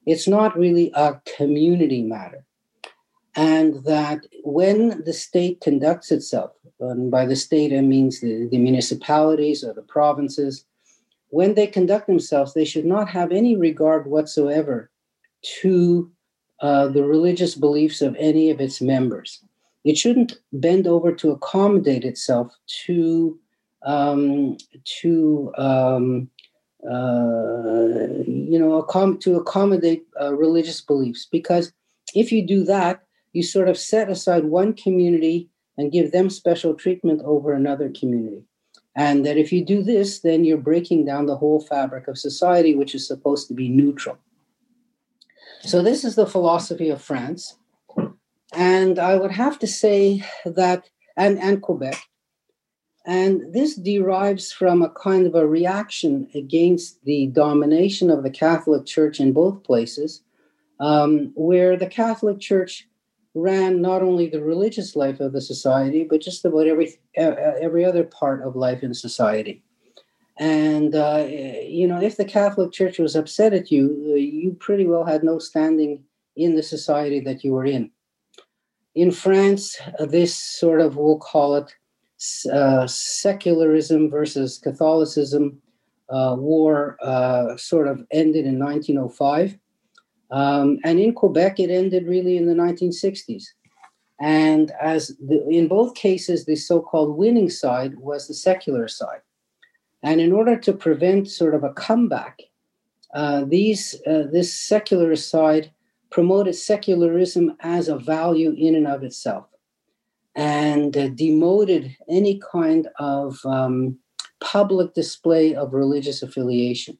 [0.05, 2.45] It's not really a community matter.
[3.35, 8.59] And that when the state conducts itself, and by the state I means the, the
[8.59, 10.65] municipalities or the provinces,
[11.29, 14.91] when they conduct themselves, they should not have any regard whatsoever
[15.61, 16.11] to
[16.61, 19.43] uh, the religious beliefs of any of its members.
[19.85, 22.53] It shouldn't bend over to accommodate itself
[22.87, 23.39] to
[23.83, 24.57] um,
[25.01, 26.29] to um,
[26.85, 31.73] uh, you know accom- to accommodate uh, religious beliefs because
[32.15, 33.03] if you do that,
[33.33, 35.49] you sort of set aside one community
[35.79, 38.45] and give them special treatment over another community.
[38.95, 42.75] And that if you do this, then you're breaking down the whole fabric of society,
[42.75, 44.17] which is supposed to be neutral.
[45.61, 47.57] So, this is the philosophy of France.
[48.53, 51.99] And I would have to say that, and, and Quebec,
[53.07, 58.85] and this derives from a kind of a reaction against the domination of the Catholic
[58.85, 60.23] Church in both places,
[60.81, 62.89] um, where the Catholic Church
[63.37, 68.03] ran not only the religious life of the society, but just about every every other
[68.03, 69.63] part of life in society.
[70.39, 75.05] And uh, you know, if the Catholic Church was upset at you, you pretty well
[75.05, 76.03] had no standing
[76.35, 77.91] in the society that you were in.
[78.95, 81.75] In France, this sort of, we'll call it
[82.51, 85.61] uh, secularism versus Catholicism
[86.09, 89.59] uh, war, uh, sort of ended in 1905.
[90.31, 93.45] Um, and in Quebec, it ended really in the 1960s.
[94.21, 99.21] And as the, in both cases, the so called winning side was the secular side.
[100.03, 102.41] And in order to prevent sort of a comeback,
[103.15, 105.71] uh, these uh, this secular side
[106.11, 109.47] promoted secularism as a value in and of itself
[110.35, 113.99] and uh, demoted any kind of um,
[114.41, 116.99] public display of religious affiliation.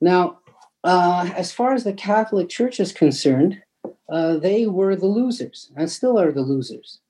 [0.00, 0.37] Now,
[0.84, 3.62] uh, as far as the Catholic Church is concerned,
[4.08, 7.00] uh, they were the losers and still are the losers.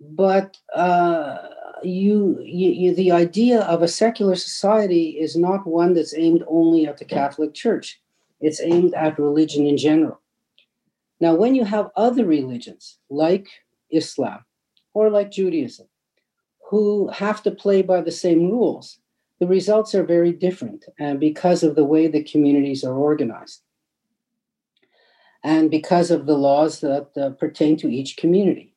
[0.00, 1.38] But uh,
[1.82, 6.86] you, you, you, the idea of a secular society is not one that's aimed only
[6.86, 8.00] at the Catholic Church
[8.40, 10.20] it's aimed at religion in general.
[11.20, 13.48] Now, when you have other religions like
[13.90, 14.44] Islam
[14.92, 15.86] or like Judaism
[16.68, 18.98] who have to play by the same rules,
[19.40, 23.62] the results are very different and because of the way the communities are organized
[25.44, 28.74] and because of the laws that uh, pertain to each community.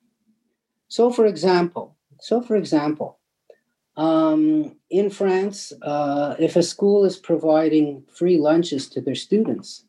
[0.87, 3.19] So, for example, so for example,
[3.95, 9.85] um, in France, uh, if a school is providing free lunches to their students,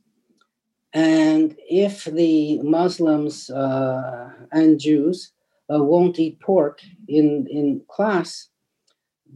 [0.92, 5.32] and if the Muslims uh, and Jews
[5.72, 8.48] uh, won't eat pork in, in class,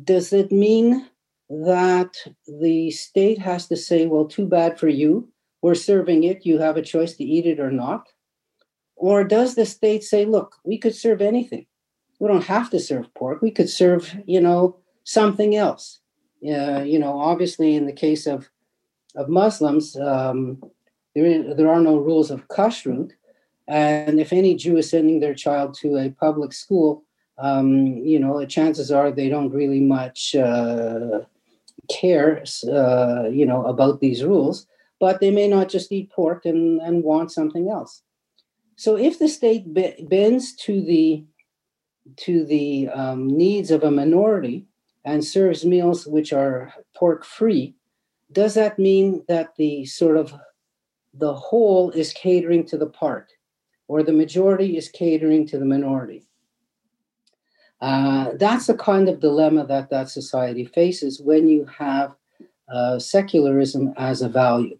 [0.02, 1.08] does it mean
[1.48, 2.16] that
[2.46, 5.28] the state has to say, well, too bad for you,
[5.62, 8.08] we're serving it, you have a choice to eat it or not?
[8.96, 11.66] Or does the state say, look, we could serve anything?
[12.18, 13.42] we don't have to serve pork.
[13.42, 16.00] We could serve, you know, something else.
[16.42, 18.48] Uh, you know, obviously, in the case of
[19.14, 20.62] of Muslims, um,
[21.14, 23.12] there there are no rules of kashrut,
[23.68, 27.04] and if any Jew is sending their child to a public school,
[27.38, 31.20] um, you know, chances are they don't really much uh,
[31.88, 34.66] care, uh, you know, about these rules.
[35.00, 38.02] But they may not just eat pork and, and want something else.
[38.76, 39.64] So if the state
[40.08, 41.24] bends to the
[42.16, 44.66] to the um, needs of a minority
[45.06, 47.74] and serves meals which are pork free,
[48.30, 50.34] does that mean that the sort of
[51.14, 53.32] the whole is catering to the part?
[53.88, 56.26] or the majority is catering to the minority.
[57.84, 62.14] Uh, that's the kind of dilemma that that society faces when you have
[62.72, 64.78] uh, secularism as a value.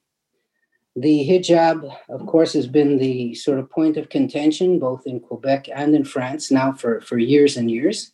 [0.97, 5.69] The hijab, of course, has been the sort of point of contention both in Quebec
[5.75, 8.13] and in France now for, for years and years.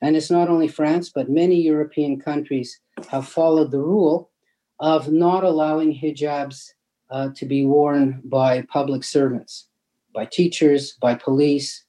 [0.00, 4.30] And it's not only France, but many European countries have followed the rule
[4.78, 6.74] of not allowing hijabs
[7.10, 9.66] uh, to be worn by public servants,
[10.14, 11.86] by teachers, by police,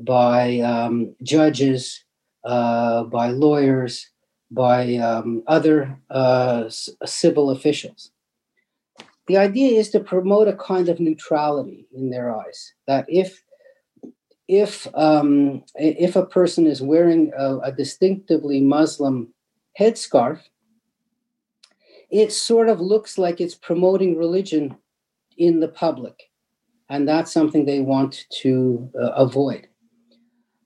[0.00, 2.04] by um, judges,
[2.44, 4.08] uh, by lawyers,
[4.50, 6.68] by um, other uh,
[7.04, 8.10] civil officials.
[9.28, 12.74] The idea is to promote a kind of neutrality in their eyes.
[12.86, 13.42] That if
[14.48, 19.32] if um, if a person is wearing a, a distinctively Muslim
[19.78, 20.40] headscarf,
[22.10, 24.76] it sort of looks like it's promoting religion
[25.38, 26.30] in the public,
[26.90, 29.68] and that's something they want to uh, avoid.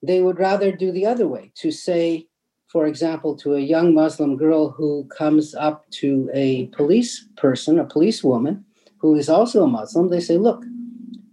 [0.03, 2.29] They would rather do the other way to say,
[2.69, 7.85] for example, to a young Muslim girl who comes up to a police person, a
[7.85, 8.65] police woman
[8.99, 10.65] who is also a Muslim, they say, Look,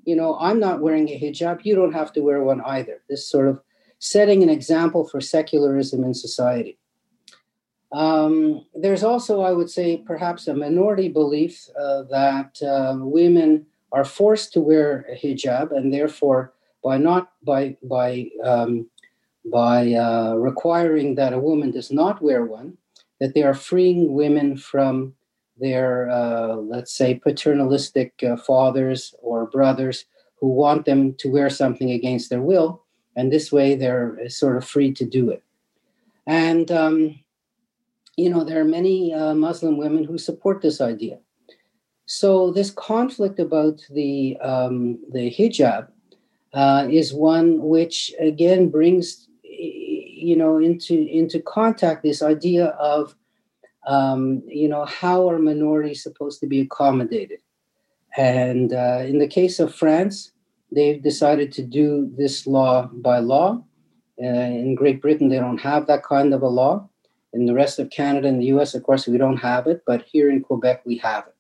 [0.06, 1.62] you know, I'm not wearing a hijab.
[1.64, 3.02] You don't have to wear one either.
[3.10, 3.62] This sort of
[4.00, 6.78] setting an example for secularism in society.
[7.94, 14.04] Um, there's also, I would say, perhaps a minority belief uh, that uh, women are
[14.04, 16.53] forced to wear a hijab, and therefore,
[16.84, 18.90] by not by by um,
[19.46, 22.78] by uh, requiring that a woman does not wear one,
[23.20, 25.14] that they are freeing women from
[25.60, 30.06] their, uh, let's say, paternalistic uh, fathers or brothers
[30.40, 32.84] who want them to wear something against their will.
[33.16, 35.44] And this way they're uh, sort of free to do it.
[36.26, 37.20] And, um,
[38.18, 41.20] you know, there are many uh, Muslim women who support this idea.
[42.06, 45.88] So this conflict about the, um, the hijab
[46.54, 53.16] uh, is one which, again, brings you know into into contact this idea of
[53.86, 57.40] um, you know, how are minorities supposed to be accommodated?
[58.16, 60.32] And uh, in the case of France,
[60.72, 63.64] they've decided to do this law by law.
[64.22, 66.88] Uh, in Great Britain, they don't have that kind of a law.
[67.34, 70.04] In the rest of Canada and the US, of course, we don't have it, but
[70.04, 71.33] here in Quebec, we have it.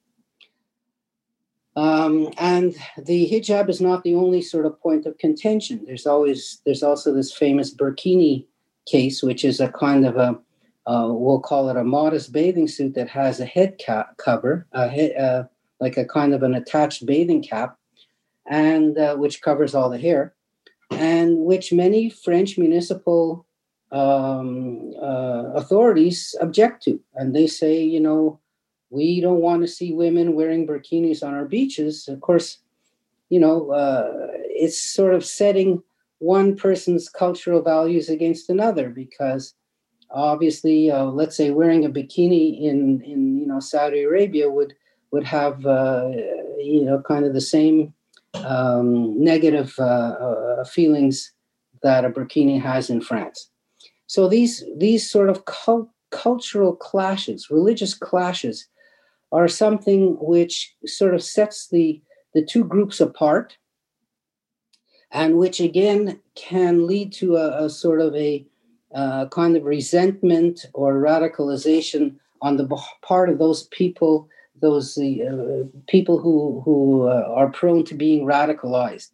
[1.75, 5.81] Um, and the hijab is not the only sort of point of contention.
[5.85, 8.45] There's always there's also this famous burkini
[8.85, 10.39] case, which is a kind of a
[10.85, 14.87] uh, we'll call it a modest bathing suit that has a head cap cover, a
[14.87, 15.43] head, uh,
[15.79, 17.77] like a kind of an attached bathing cap,
[18.47, 20.33] and uh, which covers all the hair,
[20.91, 23.45] and which many French municipal
[23.93, 28.39] um, uh, authorities object to, and they say, you know,
[28.93, 32.07] we don't want to see women wearing bikinis on our beaches.
[32.07, 32.59] Of course,
[33.29, 35.81] you know, uh, it's sort of setting
[36.19, 39.55] one person's cultural values against another because
[40.11, 44.75] obviously, uh, let's say wearing a bikini in in you know Saudi Arabia would
[45.11, 46.09] would have uh,
[46.59, 47.93] you know kind of the same
[48.35, 51.33] um, negative uh, uh feelings
[51.81, 53.49] that a bikini has in France.
[54.05, 58.67] So these these sort of cult, cultural clashes, religious clashes,
[59.33, 62.01] are something which sort of sets the
[62.33, 63.57] the two groups apart,
[65.11, 68.45] and which again can lead to a, a sort of a
[68.93, 72.67] uh, kind of resentment or radicalization on the
[73.01, 74.29] part of those people,
[74.61, 79.09] those uh, people who who uh, are prone to being radicalized.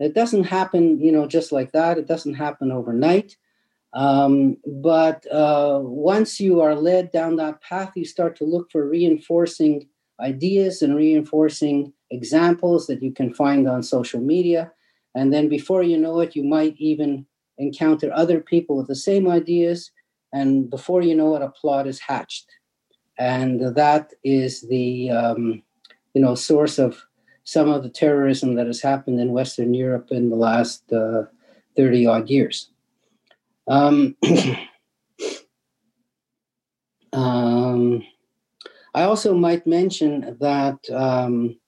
[0.00, 1.98] It doesn't happen, you know, just like that.
[1.98, 3.36] It doesn't happen overnight.
[3.94, 8.86] Um, but uh, once you are led down that path, you start to look for
[8.86, 9.88] reinforcing
[10.20, 14.72] ideas and reinforcing examples that you can find on social media.
[15.14, 17.26] And then before you know it, you might even
[17.56, 19.90] encounter other people with the same ideas,
[20.32, 22.46] and before you know it, a plot is hatched,
[23.18, 25.62] and that is the um,
[26.14, 27.04] you know source of
[27.44, 31.22] some of the terrorism that has happened in Western Europe in the last uh,
[31.76, 32.70] thirty odd years.
[33.68, 34.16] Um,
[37.12, 38.02] um,
[38.94, 41.58] I also might mention that um,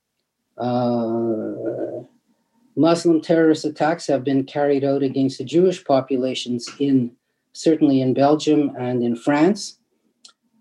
[0.58, 2.02] uh,
[2.76, 7.12] Muslim terrorist attacks have been carried out against the Jewish populations in
[7.52, 9.78] certainly in Belgium and in France.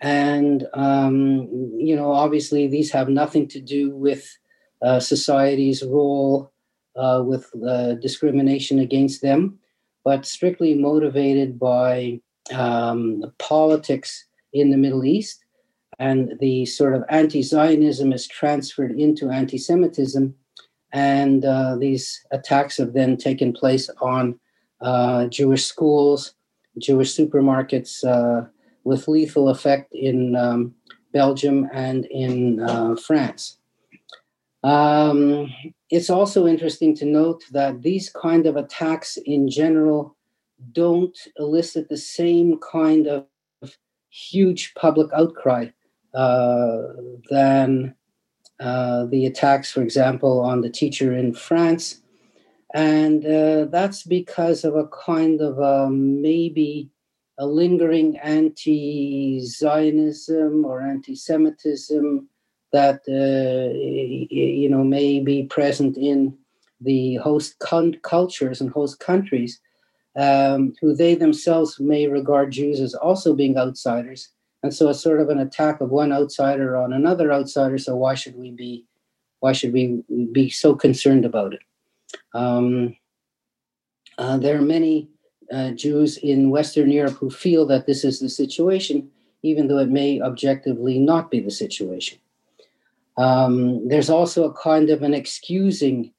[0.01, 4.37] And, um, you know, obviously these have nothing to do with
[4.81, 6.51] uh, society's role
[6.95, 9.58] uh, with uh, discrimination against them,
[10.03, 12.19] but strictly motivated by
[12.53, 15.43] um, politics in the Middle East.
[15.99, 20.33] And the sort of anti Zionism is transferred into anti Semitism
[20.93, 24.39] And uh, these attacks have then taken place on
[24.81, 26.33] uh, Jewish schools,
[26.77, 28.47] Jewish supermarkets, uh,
[28.85, 30.73] with lethal effect in um,
[31.11, 33.58] Belgium and in uh, France.
[34.63, 35.53] Um,
[35.89, 40.15] it's also interesting to note that these kind of attacks in general
[40.73, 43.25] don't elicit the same kind of
[44.09, 45.67] huge public outcry
[46.13, 46.77] uh,
[47.29, 47.95] than
[48.59, 52.01] uh, the attacks, for example, on the teacher in France.
[52.73, 56.89] And uh, that's because of a kind of um, maybe
[57.37, 62.27] a lingering anti Zionism or anti Semitism
[62.71, 63.73] that uh,
[64.29, 66.37] you know may be present in
[66.81, 69.59] the host con- cultures and host countries,
[70.15, 74.29] um, who they themselves may regard Jews as also being outsiders,
[74.63, 77.77] and so it's sort of an attack of one outsider on another outsider.
[77.77, 78.85] So why should we be,
[79.39, 81.61] why should we be so concerned about it?
[82.33, 82.95] Um,
[84.17, 85.09] uh, there are many
[85.51, 89.09] uh, Jews in Western Europe who feel that this is the situation,
[89.43, 92.19] even though it may objectively not be the situation.
[93.19, 96.13] Um, there's also a kind of an excusing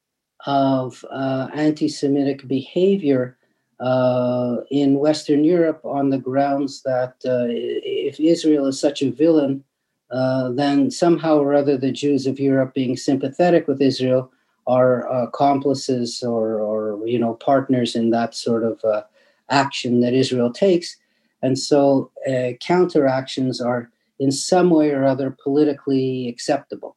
[0.45, 3.37] of uh, anti Semitic behavior
[3.79, 9.63] uh, in Western Europe on the grounds that uh, if Israel is such a villain,
[10.11, 14.31] uh, then somehow or other the Jews of Europe, being sympathetic with Israel,
[14.67, 19.01] are accomplices or, or you know partners in that sort of uh,
[19.49, 20.97] action that Israel takes,
[21.41, 23.90] and so uh, counteractions are
[24.21, 26.95] in some way or other politically acceptable.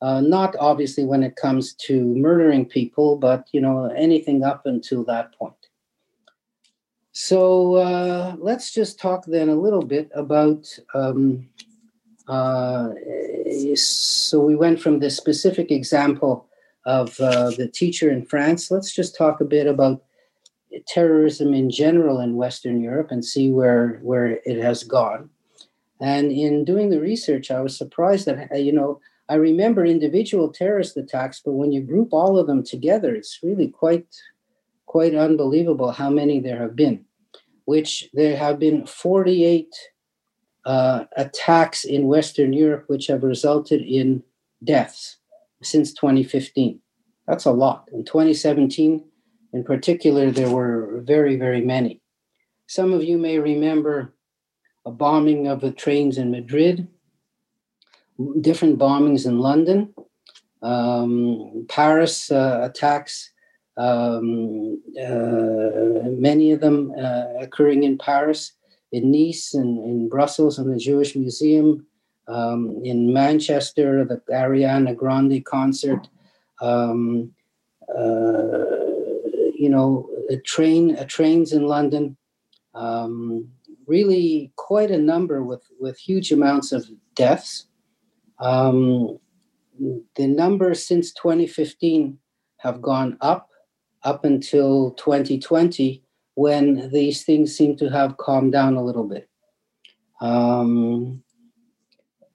[0.00, 5.04] Uh, not obviously when it comes to murdering people, but you know anything up until
[5.04, 5.54] that point.
[7.10, 10.78] So uh, let's just talk then a little bit about.
[10.94, 11.48] Um,
[12.28, 12.90] uh,
[13.74, 16.48] so we went from the specific example
[16.86, 18.70] of uh, the teacher in France.
[18.70, 20.04] Let's just talk a bit about
[20.86, 25.30] terrorism in general in Western Europe and see where where it has gone.
[26.00, 30.52] And in doing the research, I was surprised that, uh, you know, I remember individual
[30.52, 34.06] terrorist attacks, but when you group all of them together, it's really quite,
[34.86, 37.04] quite unbelievable how many there have been.
[37.64, 39.68] Which there have been 48
[40.66, 44.22] uh, attacks in Western Europe, which have resulted in
[44.62, 45.18] deaths
[45.62, 46.80] since 2015.
[47.26, 47.88] That's a lot.
[47.92, 49.04] In 2017,
[49.52, 52.02] in particular, there were very, very many.
[52.66, 54.13] Some of you may remember
[54.86, 56.88] a bombing of the trains in Madrid,
[58.40, 59.94] different bombings in London,
[60.62, 63.30] um, Paris uh, attacks,
[63.76, 68.52] um, uh, many of them uh, occurring in Paris,
[68.92, 71.86] in Nice, and in Brussels, in the Jewish Museum,
[72.28, 76.08] um, in Manchester, the Ariana Grande concert.
[76.60, 77.32] Um,
[77.88, 78.64] uh,
[79.56, 82.16] you know, a train, a trains in London.
[83.86, 87.66] Really quite a number with, with huge amounts of deaths.
[88.38, 89.18] Um,
[90.16, 92.18] the numbers since 2015
[92.58, 93.48] have gone up,
[94.02, 96.02] up until 2020,
[96.34, 99.28] when these things seem to have calmed down a little bit.
[100.20, 101.22] Um,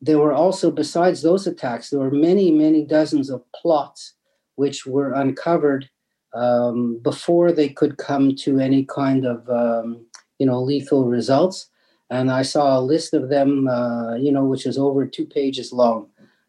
[0.02, 4.14] there were also, besides those attacks, there were many, many dozens of plots
[4.56, 5.90] which were uncovered
[6.34, 10.06] um, before they could come to any kind of um,
[10.40, 11.70] you know lethal results.
[12.12, 15.72] And i saw a list of them uh, you know which is over two pages
[15.72, 16.08] long.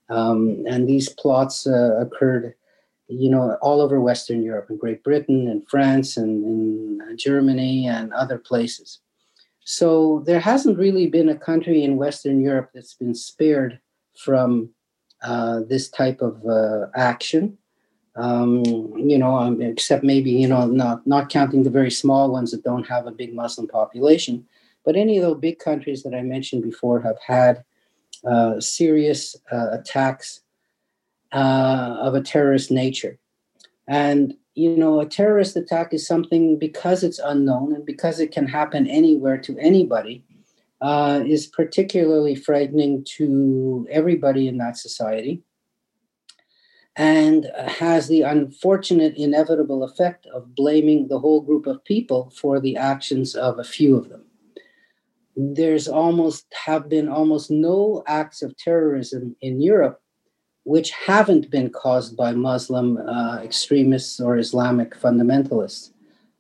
[0.09, 2.55] Um, and these plots uh, occurred
[3.09, 8.13] you know all over western europe in great britain and france and in germany and
[8.13, 9.01] other places.
[9.63, 13.81] So there hasn't really been a country in western europe that's been spared
[14.17, 14.71] from
[15.23, 17.59] uh, this type of uh, action
[18.21, 18.63] um,
[18.97, 22.63] you know, um, except maybe you know, not not counting the very small ones that
[22.63, 24.47] don't have a big Muslim population,
[24.85, 27.65] but any of the big countries that I mentioned before have had
[28.25, 30.43] uh, serious uh, attacks
[31.33, 33.19] uh, of a terrorist nature,
[33.89, 38.47] and you know, a terrorist attack is something because it's unknown and because it can
[38.47, 40.25] happen anywhere to anybody.
[40.83, 45.43] Uh, is particularly frightening to everybody in that society
[47.01, 52.77] and has the unfortunate, inevitable effect of blaming the whole group of people for the
[52.77, 54.23] actions of a few of them.
[55.35, 60.03] There's almost have been almost no acts of terrorism in Europe
[60.65, 65.93] which haven't been caused by Muslim uh, extremists or Islamic fundamentalists.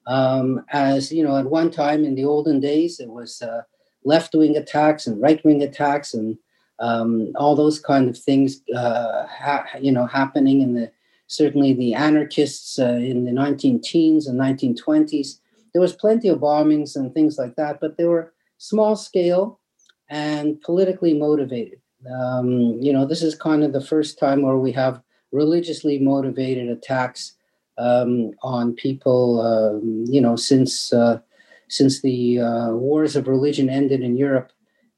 [0.06, 3.62] Um, as you know, at one time in the olden days, it was uh,
[4.04, 6.36] left wing attacks and right wing attacks and
[6.80, 10.90] um, all those kind of things, uh, ha- you know, happening in the
[11.26, 15.38] certainly the anarchists uh, in the 19 teens and 1920s.
[15.72, 19.60] There was plenty of bombings and things like that, but they were small scale
[20.08, 21.80] and politically motivated.
[22.12, 25.00] Um, you know, this is kind of the first time where we have
[25.30, 27.34] religiously motivated attacks
[27.78, 29.40] um, on people.
[29.40, 31.20] Um, you know, since uh,
[31.68, 34.50] since the uh, wars of religion ended in Europe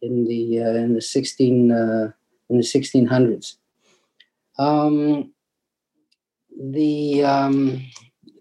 [0.03, 2.13] in the uh, in the 16 uh,
[2.51, 3.57] in the 1600s.
[4.59, 5.33] Um,
[6.61, 7.83] the um,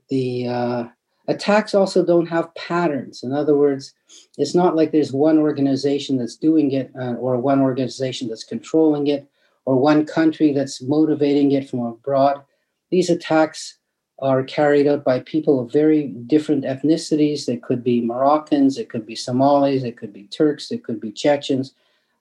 [0.10, 0.84] the uh,
[1.28, 3.24] attacks also don't have patterns.
[3.24, 3.94] In other words,
[4.38, 9.08] it's not like there's one organization that's doing it, uh, or one organization that's controlling
[9.08, 9.30] it,
[9.66, 12.42] or one country that's motivating it from abroad.
[12.90, 13.78] These attacks
[14.22, 17.46] are carried out by people of very different ethnicities.
[17.46, 21.12] They could be Moroccans, it could be Somalis, it could be Turks, it could be
[21.12, 21.74] Chechens,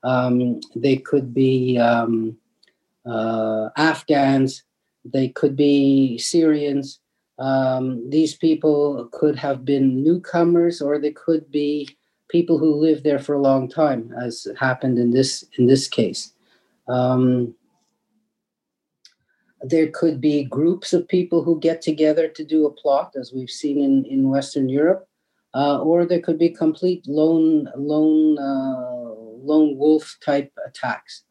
[0.03, 2.36] um, they could be um,
[3.07, 4.62] uh, Afghans.
[5.05, 7.01] They could be Syrians.
[7.38, 11.96] Um, these people could have been newcomers, or they could be
[12.28, 16.32] people who lived there for a long time, as happened in this in this case.
[16.88, 17.55] Um,
[19.62, 23.50] there could be groups of people who get together to do a plot, as we've
[23.50, 25.06] seen in, in Western Europe,
[25.54, 29.11] uh, or there could be complete lone lone uh,
[29.42, 31.24] lone wolf type attacks.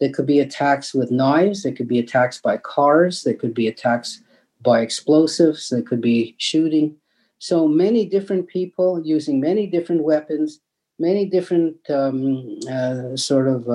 [0.00, 1.62] There could be attacks with knives.
[1.62, 3.22] There could be attacks by cars.
[3.22, 4.22] There could be attacks
[4.60, 5.68] by explosives.
[5.68, 6.96] There could be shooting.
[7.38, 10.60] So many different people using many different weapons,
[10.98, 13.68] many different um, uh, sort of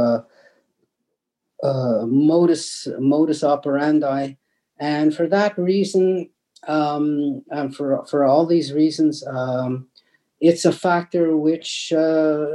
[1.64, 4.34] uh, modus modus operandi,
[4.80, 6.30] and for that reason,
[6.68, 9.88] um, and for for all these reasons, um,
[10.40, 12.46] it's a factor which uh,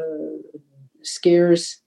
[1.02, 1.82] scares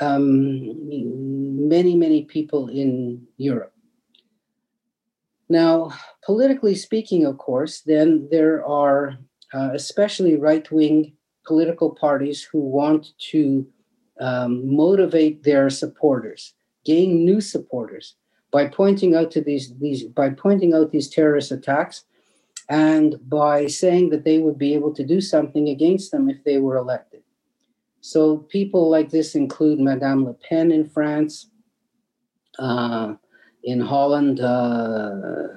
[0.00, 3.72] um, many, many people in Europe.
[5.48, 5.92] Now,
[6.24, 9.18] politically speaking, of course, then there are
[9.54, 11.14] uh, especially right wing
[11.46, 13.66] political parties who want to
[14.20, 16.54] um, motivate their supporters,
[16.84, 18.16] gain new supporters
[18.50, 22.04] by pointing out to these these by pointing out these terrorist attacks
[22.68, 26.58] and by saying that they would be able to do something against them if they
[26.58, 27.22] were elected.
[28.00, 31.50] So people like this include Madame Le Pen in France,
[32.58, 33.14] uh,
[33.62, 35.48] in Holland, uh,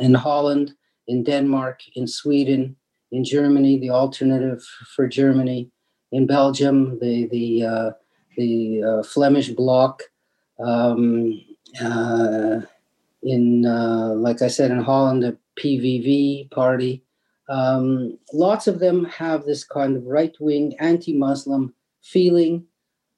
[0.00, 0.74] in Holland,
[1.06, 2.76] in Denmark, in Sweden,
[3.10, 4.62] in Germany, the alternative
[4.94, 5.70] for Germany,
[6.12, 7.90] in Belgium, the the uh,
[8.36, 10.02] the uh, Flemish bloc,
[10.58, 11.40] um,
[11.82, 12.60] uh,
[13.22, 17.02] in uh, like I said in Holland, the PVV party,
[17.48, 22.64] um, lots of them have this kind of right wing, anti Muslim feeling.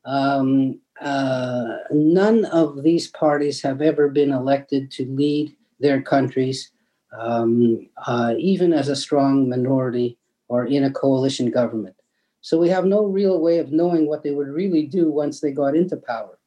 [0.05, 6.71] Um, uh, none of these parties have ever been elected to lead their countries,
[7.19, 10.19] um, uh, even as a strong minority
[10.49, 11.95] or in a coalition government.
[12.41, 15.53] So we have no real way of knowing what they would really do once they
[15.53, 16.39] got into power.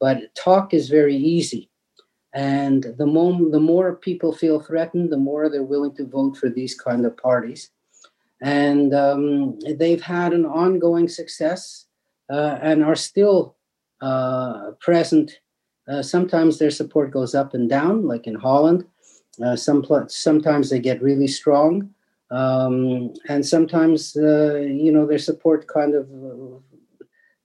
[0.00, 1.70] But talk is very easy.
[2.34, 6.48] And the, more the more people feel threatened, the more they're willing to vote for
[6.48, 7.70] these kind of parties.
[8.42, 11.86] And um, they've had an ongoing success
[12.30, 13.56] uh, and are still
[14.00, 15.40] uh, present.
[15.88, 18.84] Uh, sometimes their support goes up and down, like in Holland.
[19.44, 21.90] Uh, some sometimes they get really strong,
[22.30, 26.08] um, and sometimes uh, you know their support kind of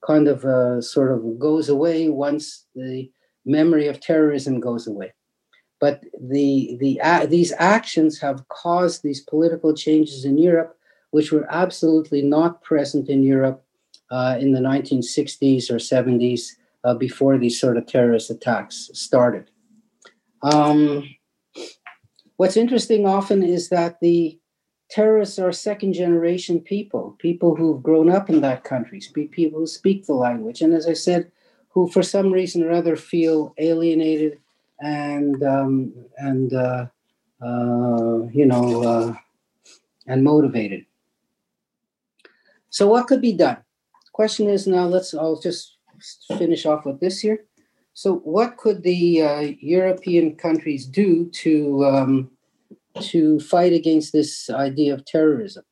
[0.05, 3.09] kind of uh, sort of goes away once the
[3.45, 5.13] memory of terrorism goes away.
[5.79, 10.77] But the, the, uh, these actions have caused these political changes in Europe,
[11.11, 13.65] which were absolutely not present in Europe
[14.09, 16.51] uh, in the 1960s or 70s
[16.83, 19.49] uh, before these sort of terrorist attacks started.
[20.41, 21.03] Um,
[22.37, 24.39] what's interesting often is that the
[24.93, 30.05] terrorists are second generation people, people who've grown up in that country, people who speak
[30.05, 30.61] the language.
[30.61, 31.31] And as I said,
[31.69, 34.37] who for some reason or other feel alienated
[34.79, 36.85] and um, and uh,
[37.41, 39.15] uh, you know uh,
[40.05, 40.85] and motivated.
[42.69, 43.57] So what could be done?
[44.11, 44.85] Question is now.
[44.85, 45.15] Let's.
[45.15, 45.77] I'll just
[46.37, 47.45] finish off with this here.
[47.95, 52.29] So what could the uh, European countries do to um,
[52.99, 55.63] to fight against this idea of terrorism?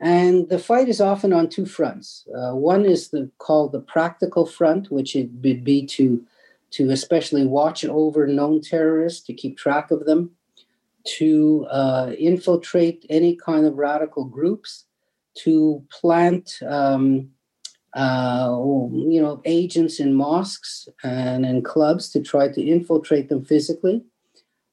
[0.00, 2.26] And the fight is often on two fronts.
[2.36, 6.22] Uh, one is the, called the practical front, which would be to,
[6.72, 10.32] to especially watch over known terrorists, to keep track of them,
[11.18, 14.84] to uh, infiltrate any kind of radical groups,
[15.34, 17.30] to plant um,
[17.96, 18.54] uh,
[18.92, 24.04] you know, agents in mosques and in clubs to try to infiltrate them physically.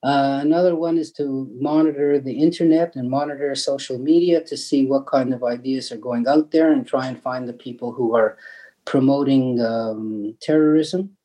[0.03, 5.07] Uh, another one is to monitor the internet and monitor social media to see what
[5.07, 8.37] kind of ideas are going out there and try and find the people who are
[8.83, 11.15] promoting um, terrorism.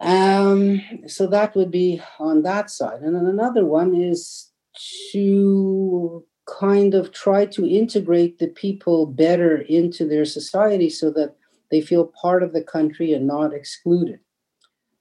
[0.00, 3.00] Um, so that would be on that side.
[3.02, 4.50] And then another one is
[5.12, 11.36] to kind of try to integrate the people better into their society so that
[11.70, 14.18] they feel part of the country and not excluded.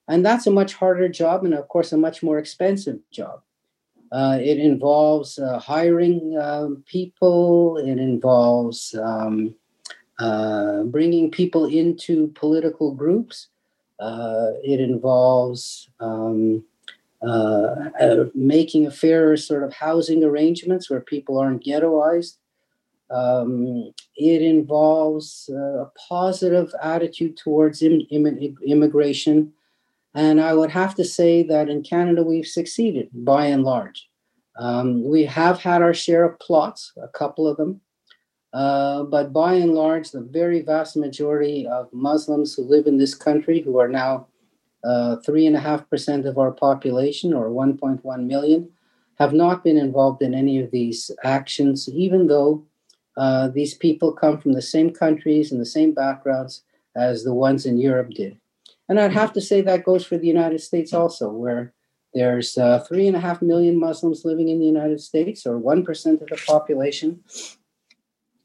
[0.07, 3.41] And that's a much harder job and, of course, a much more expensive job.
[4.11, 9.55] Uh, it involves uh, hiring uh, people, it involves um,
[10.19, 13.47] uh, bringing people into political groups,
[13.99, 16.63] uh, it involves um,
[17.23, 22.37] uh, uh, making a fairer sort of housing arrangements where people aren't ghettoized.
[23.09, 29.53] Um, it involves a positive attitude towards Im- Im- immigration.
[30.15, 34.09] And I would have to say that in Canada, we've succeeded by and large.
[34.59, 37.81] Um, we have had our share of plots, a couple of them.
[38.53, 43.15] Uh, but by and large, the very vast majority of Muslims who live in this
[43.15, 44.27] country, who are now
[44.83, 48.69] uh, three and a half percent of our population, or 1.1 million,
[49.15, 52.63] have not been involved in any of these actions, even though
[53.17, 56.63] uh, these people come from the same countries and the same backgrounds
[56.95, 58.37] as the ones in Europe did.
[58.89, 61.73] And I'd have to say that goes for the United States also, where
[62.13, 66.21] there's uh, three and a half million Muslims living in the United States, or 1%
[66.21, 67.23] of the population.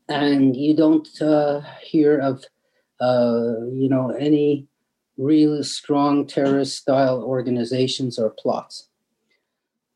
[0.08, 2.44] And you don't uh, hear of,
[3.00, 4.68] uh, you know, any
[5.18, 8.88] really strong terrorist style organizations or plots.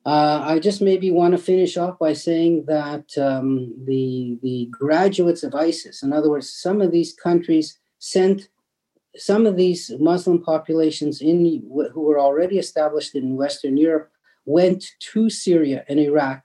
[0.05, 5.45] Uh, I just maybe want to finish off by saying that um, the the graduates
[5.45, 8.49] of ISIS, in other words, some of these countries sent
[9.17, 14.11] some of these Muslim populations in who were already established in Western Europe
[14.45, 16.45] went to Syria and Iraq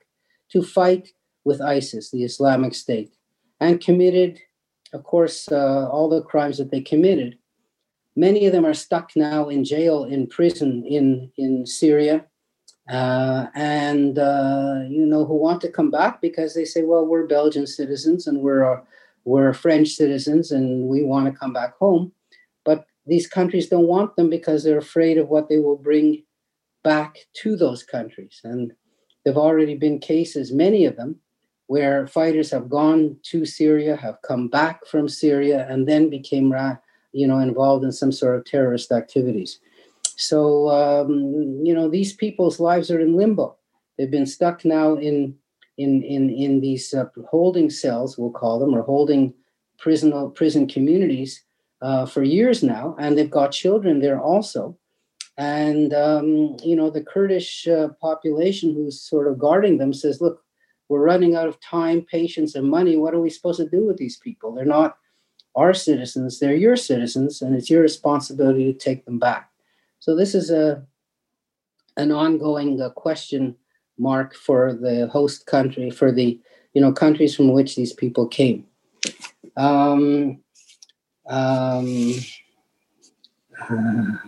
[0.50, 1.08] to fight
[1.44, 3.12] with ISIS, the Islamic State,
[3.60, 4.38] and committed,
[4.92, 7.38] of course, uh, all the crimes that they committed.
[8.16, 12.26] Many of them are stuck now in jail, in prison in, in Syria,
[12.90, 17.26] uh, and uh, you know who want to come back because they say, well, we're
[17.26, 18.80] Belgian citizens and we're uh,
[19.24, 22.12] we're French citizens and we want to come back home,
[23.08, 26.22] these countries don't want them because they're afraid of what they will bring
[26.84, 28.40] back to those countries.
[28.44, 28.72] And
[29.24, 31.16] there've already been cases, many of them,
[31.66, 36.54] where fighters have gone to Syria, have come back from Syria, and then became
[37.12, 39.58] you know, involved in some sort of terrorist activities.
[40.16, 43.56] So, um, you know, these people's lives are in limbo.
[43.96, 45.34] They've been stuck now in
[45.76, 49.32] in in in these uh, holding cells, we'll call them, or holding
[49.78, 51.44] prison prison communities
[51.80, 54.76] uh, for years now, and they've got children there also.
[55.36, 60.42] And um, you know, the Kurdish uh, population who's sort of guarding them says, "Look,
[60.88, 62.96] we're running out of time, patience, and money.
[62.96, 64.52] What are we supposed to do with these people?
[64.52, 64.96] They're not
[65.54, 69.50] our citizens, they're your citizens, and it's your responsibility to take them back.
[69.98, 70.84] So this is a
[71.96, 73.56] an ongoing uh, question
[73.98, 76.40] mark for the host country, for the
[76.74, 78.66] you know countries from which these people came.
[79.56, 80.38] Um,
[81.28, 82.14] um,
[83.70, 84.18] uh,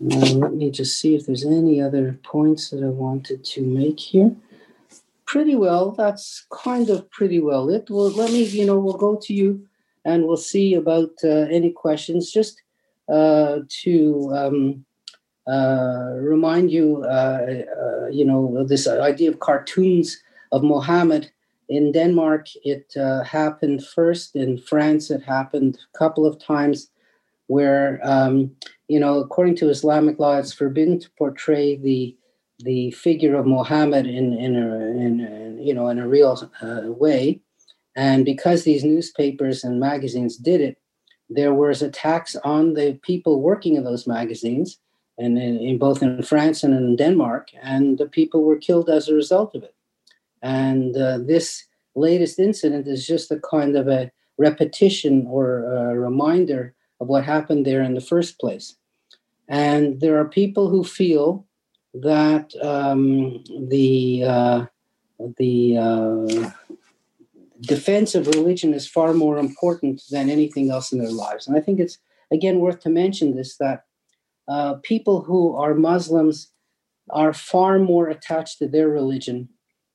[0.00, 4.34] let me just see if there's any other points that I wanted to make here
[5.26, 5.90] pretty well.
[5.90, 7.90] That's kind of pretty well it.
[7.90, 9.66] Well, let me, you know, we'll go to you
[10.04, 12.30] and we'll see about uh, any questions.
[12.30, 12.62] Just
[13.08, 14.84] uh, to um,
[15.46, 17.46] uh, remind you, uh,
[17.80, 20.22] uh, you know, this idea of cartoons
[20.52, 21.30] of Mohammed
[21.68, 24.36] in Denmark, it uh, happened first.
[24.36, 26.90] In France, it happened a couple of times
[27.48, 28.52] where, um,
[28.88, 32.16] you know, according to Islamic law, it's forbidden to portray the
[32.60, 36.82] the figure of Muhammad in in a, in a, you know in a real uh,
[36.86, 37.40] way,
[37.94, 40.78] and because these newspapers and magazines did it,
[41.28, 44.78] there was attacks on the people working in those magazines,
[45.18, 49.08] and in, in both in France and in Denmark, and the people were killed as
[49.08, 49.75] a result of it.
[50.42, 51.64] And uh, this
[51.94, 57.66] latest incident is just a kind of a repetition or a reminder of what happened
[57.66, 58.76] there in the first place.
[59.48, 61.46] And there are people who feel
[61.94, 64.66] that um, the uh,
[65.38, 66.50] the uh,
[67.60, 71.46] defense of religion is far more important than anything else in their lives.
[71.46, 71.98] And I think it's
[72.30, 73.84] again worth to mention this that
[74.48, 76.52] uh, people who are Muslims
[77.10, 79.48] are far more attached to their religion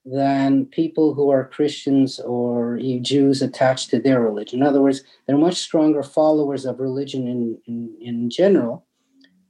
[0.05, 4.59] than people who are Christians or Jews attached to their religion.
[4.59, 8.85] In other words, they're much stronger followers of religion in, in, in general.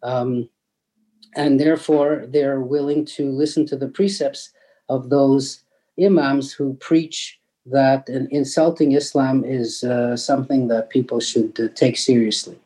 [0.04, 0.50] Um,
[1.36, 4.52] and therefore, they're willing to listen to the precepts
[4.90, 5.64] of those
[5.98, 12.60] imams who preach that insulting Islam is uh, something that people should uh, take seriously.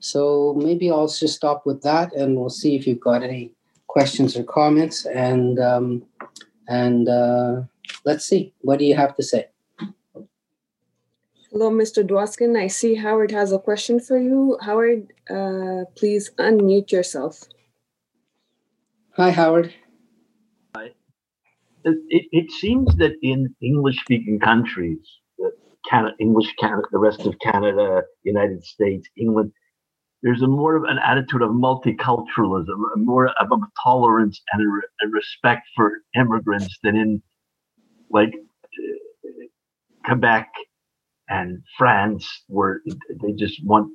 [0.00, 3.52] So maybe I'll just stop with that, and we'll see if you've got any
[3.86, 5.06] questions or comments.
[5.06, 6.02] And um,
[6.68, 7.62] and uh,
[8.04, 8.52] let's see.
[8.60, 9.46] What do you have to say?
[11.52, 12.06] Hello, Mr.
[12.06, 12.58] Dwoskin.
[12.58, 14.58] I see Howard has a question for you.
[14.60, 17.44] Howard, uh, please unmute yourself.
[19.12, 19.72] Hi, Howard.
[20.74, 20.90] Hi.
[21.84, 24.98] It, it seems that in English-speaking countries,
[25.88, 29.52] Canada, English Canada, the rest of Canada, United States, England,
[30.22, 35.06] there's a more of an attitude of multiculturalism, a more of a tolerance and a,
[35.06, 37.22] a respect for immigrants than in
[38.10, 39.44] like uh,
[40.04, 40.48] Quebec
[41.28, 42.80] and France, where
[43.22, 43.90] they just want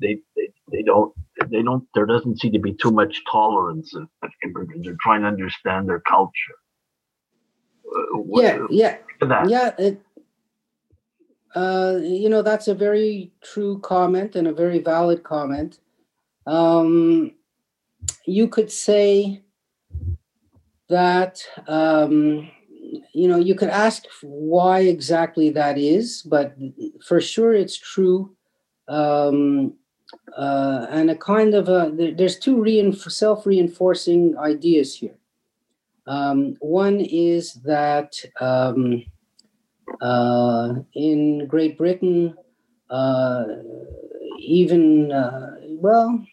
[0.00, 1.12] they, they they don't
[1.50, 4.86] they don't there doesn't seem to be too much tolerance of, of immigrants.
[4.86, 6.32] They're trying to understand their culture.
[7.86, 8.96] Uh, yeah, yeah,
[9.46, 9.74] yeah.
[9.78, 10.00] It,
[11.58, 15.80] uh, you know, that's a very true comment and a very valid comment.
[16.46, 17.32] Um,
[18.26, 19.42] you could say
[20.88, 22.48] that, um,
[23.12, 26.56] you know, you could ask why exactly that is, but
[27.04, 28.36] for sure it's true.
[28.86, 29.74] Um,
[30.36, 35.18] uh, and a kind of a, there's two reinf- self reinforcing ideas here.
[36.06, 39.04] Um, one is that um,
[40.00, 42.34] uh, in Great Britain,
[42.90, 43.44] uh,
[44.38, 46.24] even, uh, well,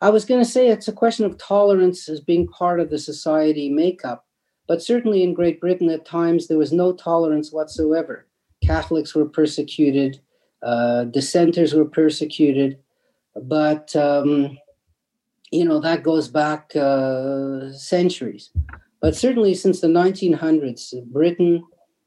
[0.00, 2.98] I was going to say it's a question of tolerance as being part of the
[2.98, 4.26] society makeup.
[4.66, 8.26] But certainly in Great Britain, at times, there was no tolerance whatsoever.
[8.64, 10.20] Catholics were persecuted,
[10.62, 12.78] uh, dissenters were persecuted.
[13.34, 14.58] But, um,
[15.50, 18.50] you know, that goes back uh, centuries.
[19.00, 21.64] But certainly since the 1900s, Britain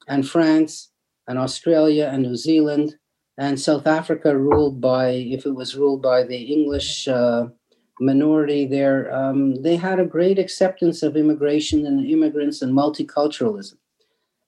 [0.08, 0.90] and France
[1.26, 2.96] and Australia and New Zealand
[3.36, 7.46] and South Africa ruled by, if it was ruled by the English uh,
[8.00, 13.78] minority there, um, they had a great acceptance of immigration and immigrants and multiculturalism.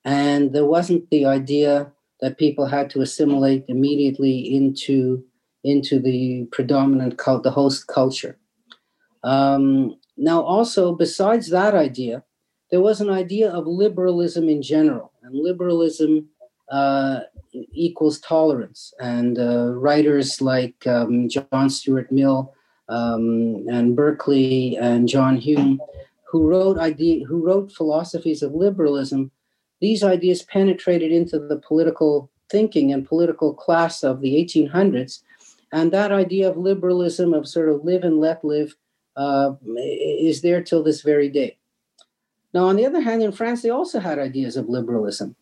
[0.05, 5.25] And there wasn't the idea that people had to assimilate immediately into,
[5.65, 8.39] into the predominant cult, the host culture.
[9.25, 12.25] Um, now, also, besides that idea,
[12.71, 16.29] there was an idea of liberalism in general, and liberalism
[16.71, 17.21] uh,
[17.53, 18.95] equals tolerance.
[19.01, 22.55] And uh, writers like um, John Stuart Mill
[22.89, 25.81] um, and Berkeley and John Hume,
[26.31, 29.31] who wrote idea, who wrote philosophies of liberalism,
[29.81, 35.23] these ideas penetrated into the political thinking and political class of the 1800s.
[35.73, 38.77] And that idea of liberalism, of sort of live and let live,
[39.17, 41.59] uh, is there till this very day.
[42.57, 45.37] Now, on the other hand, in France, they also had ideas of liberalism.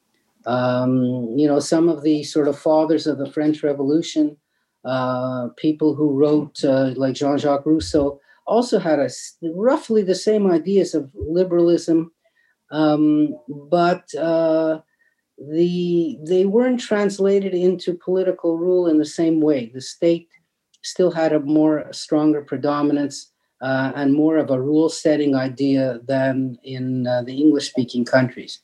[0.46, 4.36] Um, you know, some of the sort of fathers of the French Revolution,
[4.84, 9.08] uh, people who wrote uh, like Jean Jacques Rousseau, also had a,
[9.54, 12.10] roughly the same ideas of liberalism,
[12.72, 13.38] um,
[13.70, 14.80] but uh,
[15.38, 19.70] the they weren't translated into political rule in the same way.
[19.72, 20.30] The state
[20.82, 23.30] still had a more stronger predominance
[23.60, 28.60] uh, and more of a rule setting idea than in uh, the English speaking countries.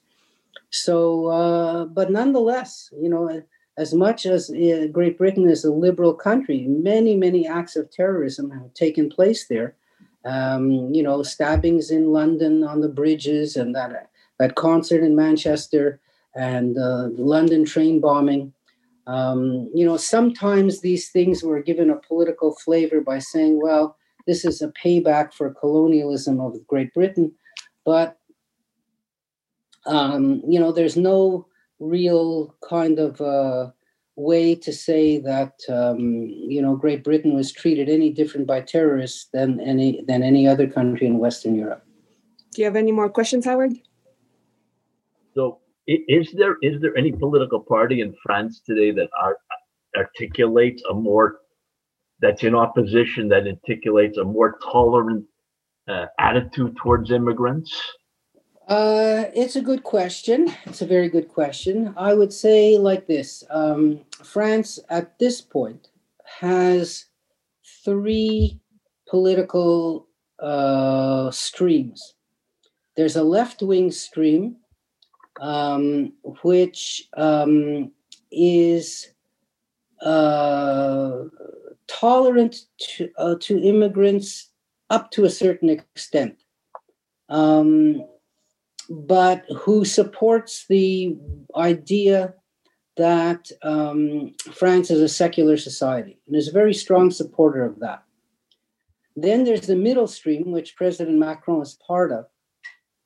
[0.70, 3.42] So, uh, but nonetheless, you know,
[3.76, 8.50] as much as uh, Great Britain is a liberal country, many, many acts of terrorism
[8.50, 9.74] have taken place there.
[10.24, 15.98] Um, you know, stabbings in London on the bridges and that, that concert in Manchester
[16.34, 18.52] and uh, the London train bombing.
[19.06, 23.96] Um, you know, sometimes these things were given a political flavor by saying, well,
[24.30, 27.32] this is a payback for colonialism of Great Britain,
[27.84, 28.16] but
[29.86, 31.48] um, you know, there's no
[31.80, 33.70] real kind of uh,
[34.14, 39.28] way to say that um, you know Great Britain was treated any different by terrorists
[39.32, 41.82] than any than any other country in Western Europe.
[42.52, 43.72] Do you have any more questions, Howard?
[45.34, 45.58] So,
[45.88, 49.38] is there is there any political party in France today that are,
[49.96, 51.40] articulates a more
[52.20, 55.24] that's in opposition that articulates a more tolerant
[55.88, 57.72] uh, attitude towards immigrants?
[58.68, 60.52] Uh, it's a good question.
[60.66, 61.92] It's a very good question.
[61.96, 65.88] I would say like this um, France at this point
[66.40, 67.06] has
[67.84, 68.60] three
[69.08, 70.06] political
[70.38, 72.14] uh, streams
[73.00, 74.56] there's a left wing stream
[75.40, 76.12] um,
[76.42, 77.92] which um,
[78.30, 79.12] is
[80.02, 81.24] uh,
[81.90, 84.50] tolerant to, uh, to immigrants
[84.90, 86.42] up to a certain extent,
[87.28, 88.04] um,
[88.88, 91.16] but who supports the
[91.56, 92.34] idea
[92.96, 98.02] that um, France is a secular society and is a very strong supporter of that.
[99.16, 102.26] Then there's the middle stream, which President Macron is part of,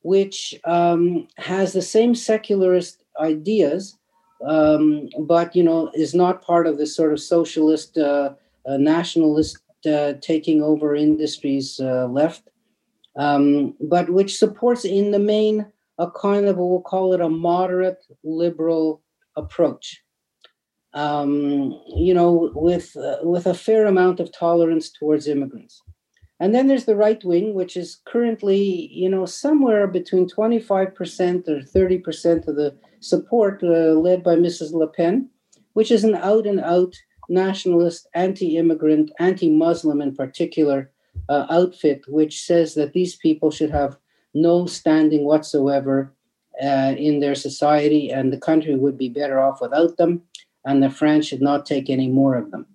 [0.01, 3.97] which um, has the same secularist ideas,
[4.45, 8.33] um, but you know is not part of this sort of socialist, uh,
[8.77, 12.49] nationalist uh, taking over industries uh, left,
[13.17, 15.65] um, but which supports in the main
[15.97, 19.01] a kind of we'll call it a moderate liberal
[19.37, 20.01] approach.
[20.93, 25.81] Um, you know, with uh, with a fair amount of tolerance towards immigrants.
[26.39, 31.61] And then there's the right wing, which is currently, you know, somewhere between 25% or
[31.61, 34.73] 30% of the support uh, led by Mrs.
[34.73, 35.29] Le Pen,
[35.73, 36.93] which is an out and out
[37.29, 40.91] nationalist, anti immigrant, anti Muslim in particular
[41.29, 43.97] uh, outfit, which says that these people should have
[44.33, 46.13] no standing whatsoever
[46.63, 50.21] uh, in their society and the country would be better off without them,
[50.65, 52.65] and the French should not take any more of them.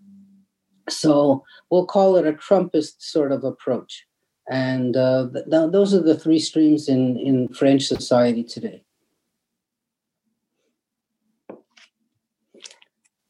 [0.89, 4.07] So we'll call it a Trumpist sort of approach.
[4.51, 8.83] And uh, th- th- those are the three streams in, in French society today.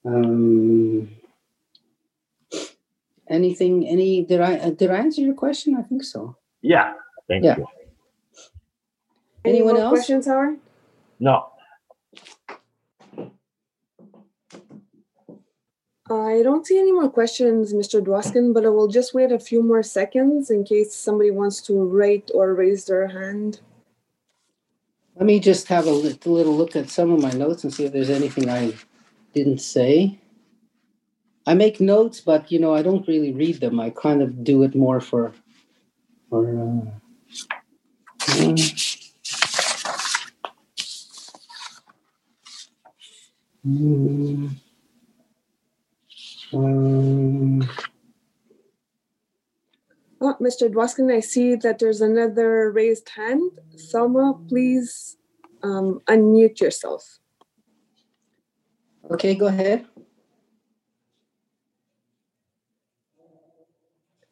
[0.05, 1.11] Um,
[3.29, 3.87] anything?
[3.87, 4.25] Any?
[4.25, 5.77] Did I uh, did I answer your question?
[5.77, 6.37] I think so.
[6.63, 6.95] Yeah.
[7.29, 7.59] Thank Yeah.
[7.59, 7.67] you.
[9.45, 9.91] Anyone Any else?
[9.93, 10.59] questions, Howard?
[11.19, 11.47] No.
[16.11, 18.03] I don't see any more questions, Mr.
[18.05, 21.85] Dwoskin, but I will just wait a few more seconds in case somebody wants to
[21.85, 23.61] rate or raise their hand.
[25.15, 27.93] Let me just have a little look at some of my notes and see if
[27.93, 28.73] there's anything I
[29.35, 30.19] didn't say.
[31.47, 33.81] I make notes, but you know I don't really read them.
[33.81, 35.33] I kind of do it more for
[36.29, 36.47] for.
[36.47, 36.87] Uh,
[38.29, 38.55] uh,
[43.67, 44.51] mm,
[46.53, 47.69] um,
[50.23, 50.69] Oh, Mr.
[50.69, 53.53] Dwoskin, I see that there's another raised hand.
[53.91, 55.17] Thelma, please
[55.63, 57.20] um, unmute yourself.
[59.11, 59.87] Okay, go ahead.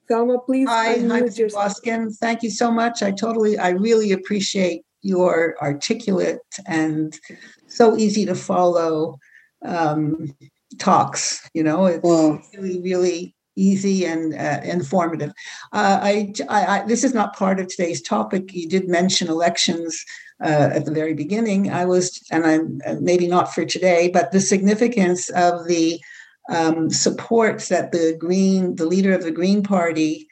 [0.08, 1.52] Thelma, please Hi, hi, unmute Mr.
[1.52, 2.16] Dwoskin.
[2.16, 3.02] Thank you so much.
[3.02, 7.18] I totally, I really appreciate your articulate and
[7.66, 9.18] so easy to follow
[9.64, 10.34] um,
[10.78, 11.48] talks.
[11.52, 15.30] You know, it's Well- really, really easy and uh, informative.
[15.72, 18.54] Uh, I, I, I, this is not part of today's topic.
[18.54, 20.04] You did mention elections
[20.42, 21.70] uh, at the very beginning.
[21.70, 26.00] I was, and I'm uh, maybe not for today, but the significance of the
[26.48, 30.28] um, support that the Green, the leader of the Green Party,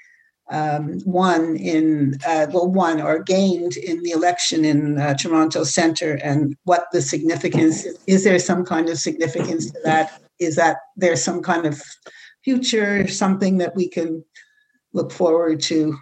[0.48, 6.20] um, won in uh, well won or gained in the election in uh, Toronto Centre,
[6.22, 7.98] and what the significance is.
[8.06, 10.22] Is there some kind of significance to that?
[10.38, 11.82] Is that there's some kind of
[12.46, 14.24] future, something that we can
[14.92, 15.98] look forward to?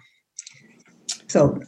[1.27, 1.59] So,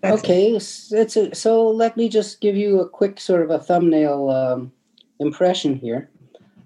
[0.00, 0.24] that's it.
[0.24, 3.58] Okay, s- it's a, so let me just give you a quick sort of a
[3.58, 4.72] thumbnail um,
[5.20, 6.10] impression here.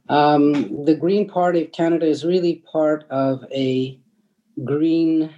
[0.09, 3.99] Um, the Green Party of Canada is really part of a
[4.65, 5.35] green,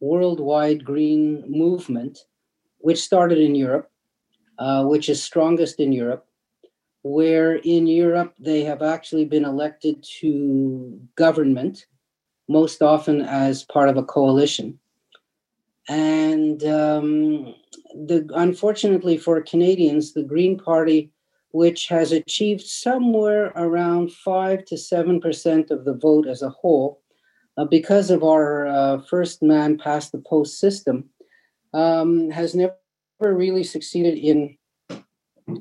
[0.00, 2.18] worldwide green movement,
[2.78, 3.90] which started in Europe,
[4.58, 6.25] uh, which is strongest in Europe,
[7.14, 11.86] where in Europe they have actually been elected to government,
[12.48, 14.78] most often as part of a coalition
[15.88, 17.54] and um,
[17.94, 21.10] the unfortunately for Canadians, the Green Party,
[21.50, 27.02] which has achieved somewhere around five to seven percent of the vote as a whole,
[27.56, 31.04] uh, because of our uh, first man past the post system,
[31.72, 32.74] um, has never
[33.20, 34.56] really succeeded in.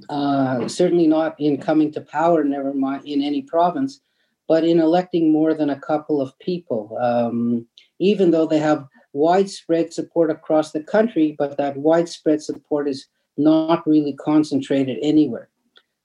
[0.10, 4.02] Uh, certainly not in coming to power, never mind in any province,
[4.48, 6.98] but in electing more than a couple of people.
[6.99, 7.68] Um,
[7.99, 13.07] even though they have widespread support across the country, but that widespread support is
[13.38, 15.49] not really concentrated anywhere.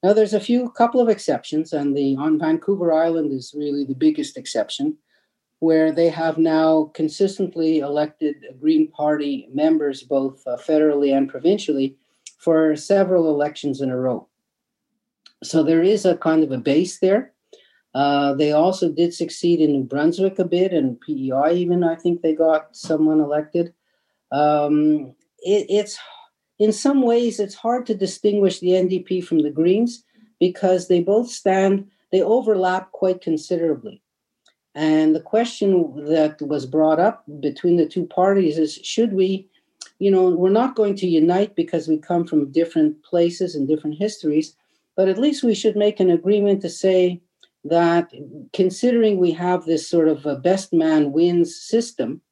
[0.02, 3.94] Now, there's a few couple of exceptions, and the on Vancouver Island is really the
[3.94, 4.96] biggest exception,
[5.58, 11.96] where they have now consistently elected Green Party members, both uh, federally and provincially,
[12.40, 14.26] for several elections in a row.
[15.44, 17.32] So there is a kind of a base there.
[17.94, 22.22] Uh, they also did succeed in New Brunswick a bit, and PEI even I think
[22.22, 23.74] they got someone elected.
[24.32, 25.98] Um, it, it's
[26.58, 30.04] in some ways it's hard to distinguish the NDP from the Greens
[30.38, 34.02] because they both stand they overlap quite considerably.
[34.74, 39.49] And the question that was brought up between the two parties is should we,
[40.00, 43.98] you know, we're not going to unite because we come from different places and different
[43.98, 44.56] histories,
[44.96, 47.20] but at least we should make an agreement to say
[47.64, 48.10] that
[48.54, 52.22] considering we have this sort of a best man wins system,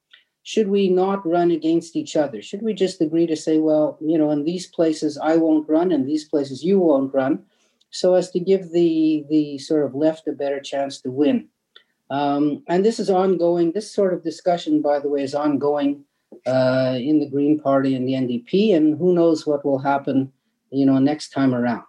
[0.44, 2.40] should we not run against each other?
[2.40, 5.92] Should we just agree to say, well, you know, in these places I won't run,
[5.92, 7.44] in these places you won't run,
[7.90, 11.48] so as to give the the sort of left a better chance to win?
[12.08, 13.72] Um, and this is ongoing.
[13.72, 16.04] This sort of discussion, by the way, is ongoing
[16.46, 20.32] uh, in the Green Party and the NDP, and who knows what will happen,
[20.70, 21.84] you know, next time around.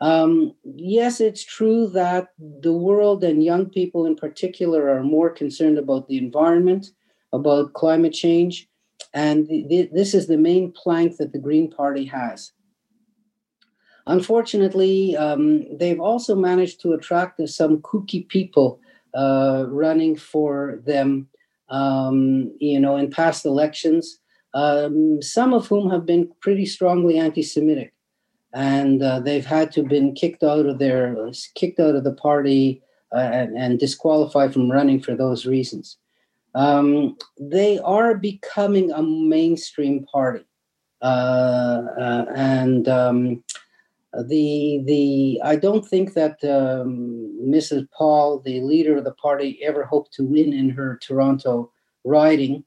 [0.00, 5.76] Um, yes, it's true that the world and young people in particular are more concerned
[5.76, 6.92] about the environment
[7.32, 8.68] about climate change.
[9.14, 12.52] And this is the main plank that the Green Party has.
[14.06, 18.80] Unfortunately, um, they've also managed to attract some kooky people
[19.14, 21.28] uh, running for them,
[21.70, 24.18] um, you know, in past elections,
[24.54, 27.92] um, some of whom have been pretty strongly anti-Semitic,
[28.54, 31.16] and uh, they've had to been kicked out of their
[31.54, 32.82] kicked out of the party
[33.14, 35.98] uh, and, and disqualified from running for those reasons
[36.54, 40.44] um, they are becoming a mainstream party.
[41.00, 43.44] Uh, uh, and um,
[44.12, 47.86] the the I don't think that um, Mrs.
[47.96, 51.70] Paul, the leader of the party, ever hoped to win in her Toronto
[52.04, 52.64] riding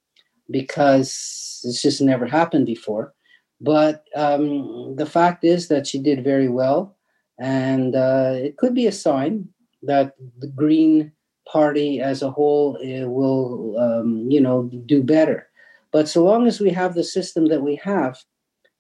[0.50, 3.14] because it's just never happened before.
[3.60, 6.98] But um, the fact is that she did very well,
[7.40, 9.48] and uh, it could be a sign
[9.84, 11.12] that the Green
[11.52, 15.48] party as a whole uh, will, um, you know, do better.
[15.92, 18.18] But so long as we have the system that we have,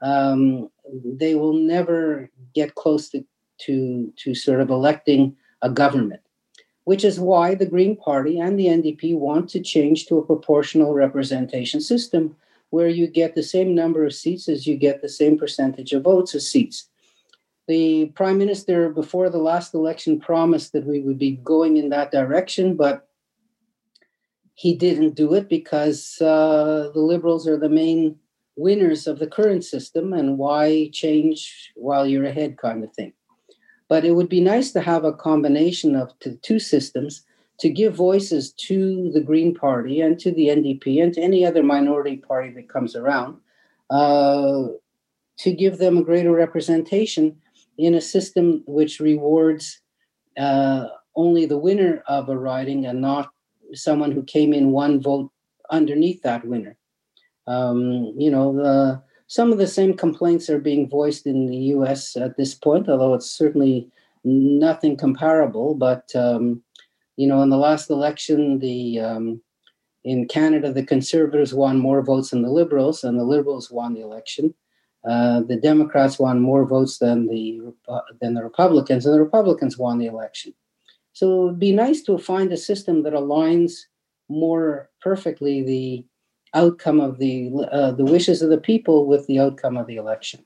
[0.02, 0.70] um,
[1.04, 3.24] they will never get close to,
[3.60, 6.22] to, to sort of electing a government,
[6.86, 10.94] which is why the Green Party and the NDP want to change to a proportional
[10.94, 12.36] representation system
[12.72, 16.04] where you get the same number of seats as you get the same percentage of
[16.04, 16.88] votes as seats.
[17.68, 22.12] The prime minister before the last election promised that we would be going in that
[22.12, 23.08] direction, but
[24.56, 28.16] he didn't do it because uh, the liberals are the main
[28.56, 33.14] winners of the current system, and why change while you're ahead, kind of thing.
[33.88, 37.26] But it would be nice to have a combination of the two systems
[37.60, 41.62] to give voices to the Green Party and to the NDP and to any other
[41.62, 43.38] minority party that comes around,
[43.92, 44.68] uh,
[45.38, 47.40] to give them a greater representation
[47.78, 49.82] in a system which rewards
[50.38, 53.32] uh, only the winner of a riding and not
[53.74, 55.32] someone who came in one vote
[55.70, 56.78] underneath that winner.
[57.48, 62.16] Um, you know, the, some of the same complaints are being voiced in the US
[62.18, 63.90] at this point, although it's certainly
[64.24, 65.74] nothing comparable.
[65.74, 66.62] But, um,
[67.16, 69.42] you know, in the last election, the um,
[70.04, 74.02] in Canada, the Conservatives won more votes than the Liberals, and the Liberals won the
[74.02, 74.54] election.
[75.08, 77.60] Uh, the Democrats won more votes than the
[78.20, 80.54] than the Republicans, and the Republicans won the election.
[81.14, 83.74] So it'd be nice to find a system that aligns
[84.30, 86.06] more perfectly the
[86.54, 90.44] outcome of the uh, the wishes of the people with the outcome of the election.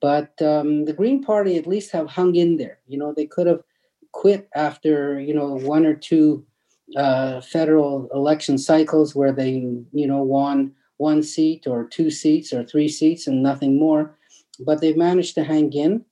[0.00, 2.78] But um, the Green Party at least have hung in there.
[2.86, 3.62] You know, they could have
[4.12, 6.44] quit after you know one or two
[6.96, 9.50] uh, federal election cycles where they
[9.92, 14.16] you know won one seat or two seats or three seats and nothing more.
[14.60, 16.04] But they've managed to hang in.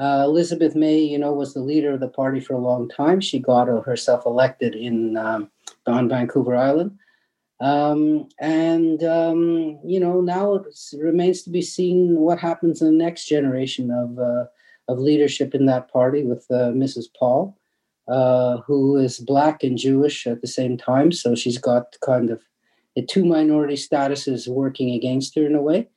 [0.00, 3.20] Uh, Elizabeth May, you know, was the leader of the party for a long time.
[3.20, 5.50] She got herself elected in um,
[5.86, 6.96] on Vancouver Island.
[7.60, 10.64] Um, and, um, you know, now it
[10.98, 14.46] remains to be seen what happens in the next generation of, uh,
[14.88, 17.06] of leadership in that party with uh, Mrs.
[17.18, 17.58] Paul,
[18.08, 21.12] uh, who is Black and Jewish at the same time.
[21.12, 22.40] So she's got kind of
[22.96, 25.88] the two minority statuses working against her in a way.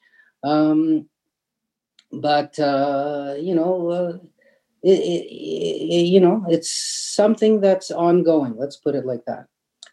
[0.44, 1.08] Um,
[2.12, 4.18] but uh, you know, uh,
[4.84, 8.56] it, it, it, you know, it's something that's ongoing.
[8.58, 9.48] Let's put it like that.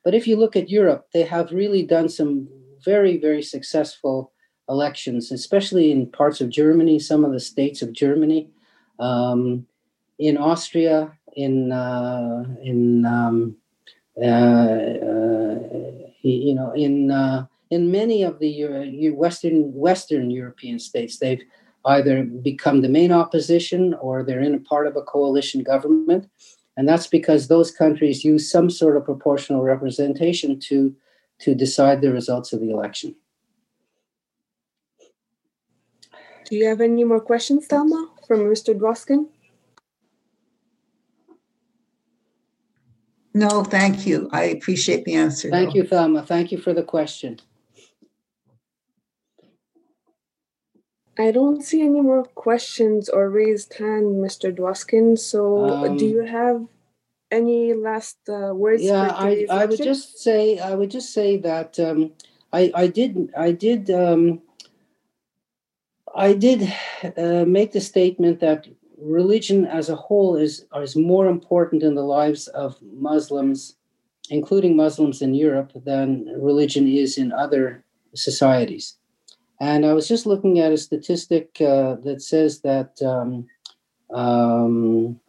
[0.05, 2.49] But if you look at Europe, they have really done some
[2.85, 4.33] very, very successful
[4.69, 8.49] elections, especially in parts of Germany, some of the states of Germany,
[8.99, 9.67] um,
[10.19, 13.57] in Austria, in uh, in um,
[14.23, 15.59] uh, uh,
[16.23, 21.43] you know, in uh, in many of the Western Western European states, they've
[21.87, 26.29] either become the main opposition or they're in a part of a coalition government,
[26.81, 30.97] and that's because those countries use some sort of proportional representation to
[31.39, 33.15] to decide the results of the election.
[36.47, 38.75] Do you have any more questions, Thelma, from Mr.
[38.75, 39.27] Dwoskin?
[43.35, 44.31] No, thank you.
[44.33, 45.51] I appreciate the answer.
[45.51, 45.75] Thank though.
[45.77, 46.23] you, Thelma.
[46.25, 47.41] Thank you for the question.
[51.19, 54.55] I don't see any more questions or raised hand, Mr.
[54.55, 55.19] Dwoskin.
[55.19, 56.67] So, Um, do you have
[57.31, 58.83] any last uh, words?
[58.83, 62.13] Yeah, I, I would just say I would just say that um,
[62.53, 64.43] I I did I did um,
[66.15, 66.73] I did
[67.17, 68.67] uh, make the statement that
[68.99, 73.77] religion as a whole is is more important in the lives of Muslims,
[74.29, 77.85] including Muslims in Europe, than religion is in other
[78.15, 78.97] societies.
[79.61, 83.47] And I was just looking at a statistic uh, that says that um,
[84.11, 85.21] um,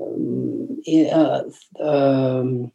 [0.00, 0.82] um,
[1.12, 1.42] uh,
[1.80, 2.72] um,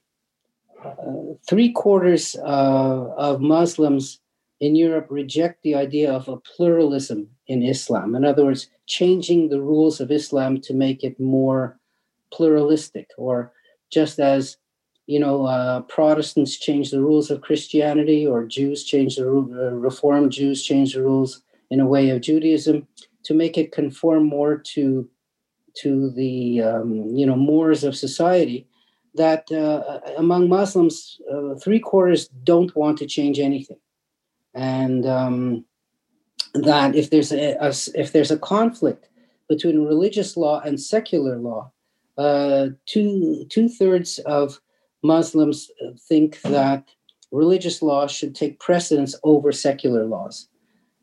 [0.84, 4.22] uh, three quarters uh, of Muslims
[4.62, 8.16] in Europe reject the idea of a pluralism in Islam.
[8.16, 11.78] In other words, changing the rules of Islam to make it more
[12.32, 13.52] pluralistic, or
[13.92, 14.58] just as
[15.08, 20.34] you know, uh, Protestants change the rules of Christianity, or Jews change the uh, Reformed
[20.34, 22.88] Jews change the rules in a way of Judaism
[23.24, 25.10] to make it conform more to
[25.82, 28.68] to the um, you know mores of society.
[29.16, 33.80] That uh, among Muslims, uh, three quarters don't want to change anything,
[34.54, 35.66] and um,
[36.54, 39.08] that if there's a, a if there's a conflict
[39.48, 41.72] between religious law and secular law,
[42.18, 44.60] uh, two two thirds of
[45.04, 45.70] Muslims
[46.08, 46.88] think that
[47.32, 50.48] religious laws should take precedence over secular laws.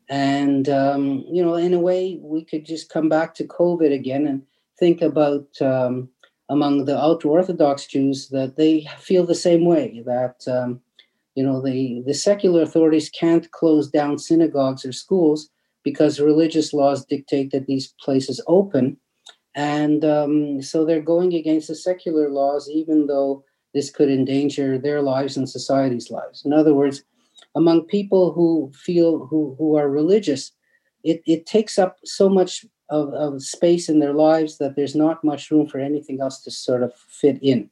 [0.09, 4.27] And, um, you know, in a way, we could just come back to COVID again
[4.27, 4.43] and
[4.77, 6.09] think about um,
[6.49, 10.81] among the ultra Orthodox Jews that they feel the same way that, um,
[11.33, 15.49] you know, the, the secular authorities can't close down synagogues or schools
[15.83, 18.97] because religious laws dictate that these places open.
[19.55, 23.43] And um, so they're going against the secular laws, even though
[23.75, 26.45] this could endanger their lives and society's lives.
[26.45, 27.03] In other words,
[27.55, 30.53] among people who feel who, who are religious,
[31.03, 35.25] it, it takes up so much of, of space in their lives that there's not
[35.25, 37.69] much room for anything else to sort of fit in.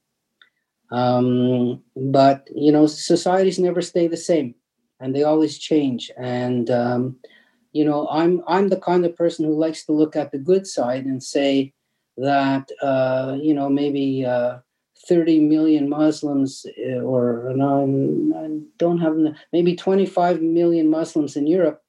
[0.92, 4.56] Um, but you know, societies never stay the same,
[5.00, 6.12] and they always change.
[6.18, 7.16] And um,
[7.72, 10.68] you know, I'm I'm the kind of person who likes to look at the good
[10.68, 11.74] side and say
[12.18, 14.26] that uh, you know maybe.
[14.26, 14.58] Uh,
[15.08, 17.84] 30 million Muslims, uh, or no,
[18.36, 19.18] I don't have
[19.52, 21.82] maybe 25 million Muslims in Europe,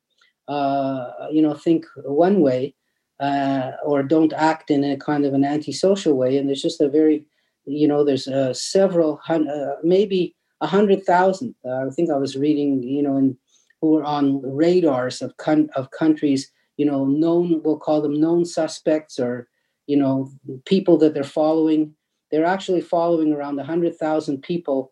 [0.49, 2.75] uh, you know, think one way
[3.21, 6.37] uh, or don't act in a kind of an antisocial way.
[6.37, 7.25] And there's just a very,
[7.65, 11.55] you know, there's uh, several, uh, maybe a hundred thousand.
[11.65, 13.37] I think I was reading, you know, in,
[13.81, 18.45] who are on radars of con- of countries, you know, known, we'll call them known
[18.45, 19.47] suspects or,
[19.87, 20.33] you know,
[20.65, 21.95] people that they're following
[22.35, 24.91] they're actually following around 100,000 people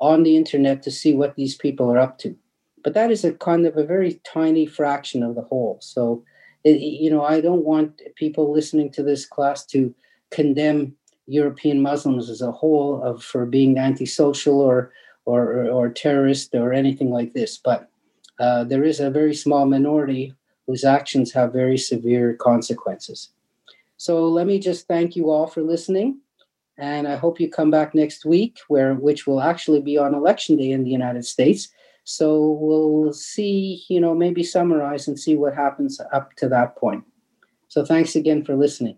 [0.00, 2.36] on the internet to see what these people are up to.
[2.82, 5.78] But that is a kind of a very tiny fraction of the whole.
[5.80, 6.24] So,
[6.64, 9.94] it, you know, I don't want people listening to this class to
[10.32, 10.96] condemn
[11.28, 14.90] European Muslims as a whole of for being antisocial or
[15.26, 17.56] or or terrorist or anything like this.
[17.56, 17.88] But
[18.40, 20.34] uh, there is a very small minority
[20.66, 23.30] whose actions have very severe consequences.
[23.96, 26.18] So let me just thank you all for listening
[26.80, 30.56] and I hope you come back next week, where which will actually be on election
[30.56, 31.68] day in the United States.
[32.04, 37.04] So we'll see, you know, maybe summarize and see what happens up to that point.
[37.68, 38.96] So thanks again for listening.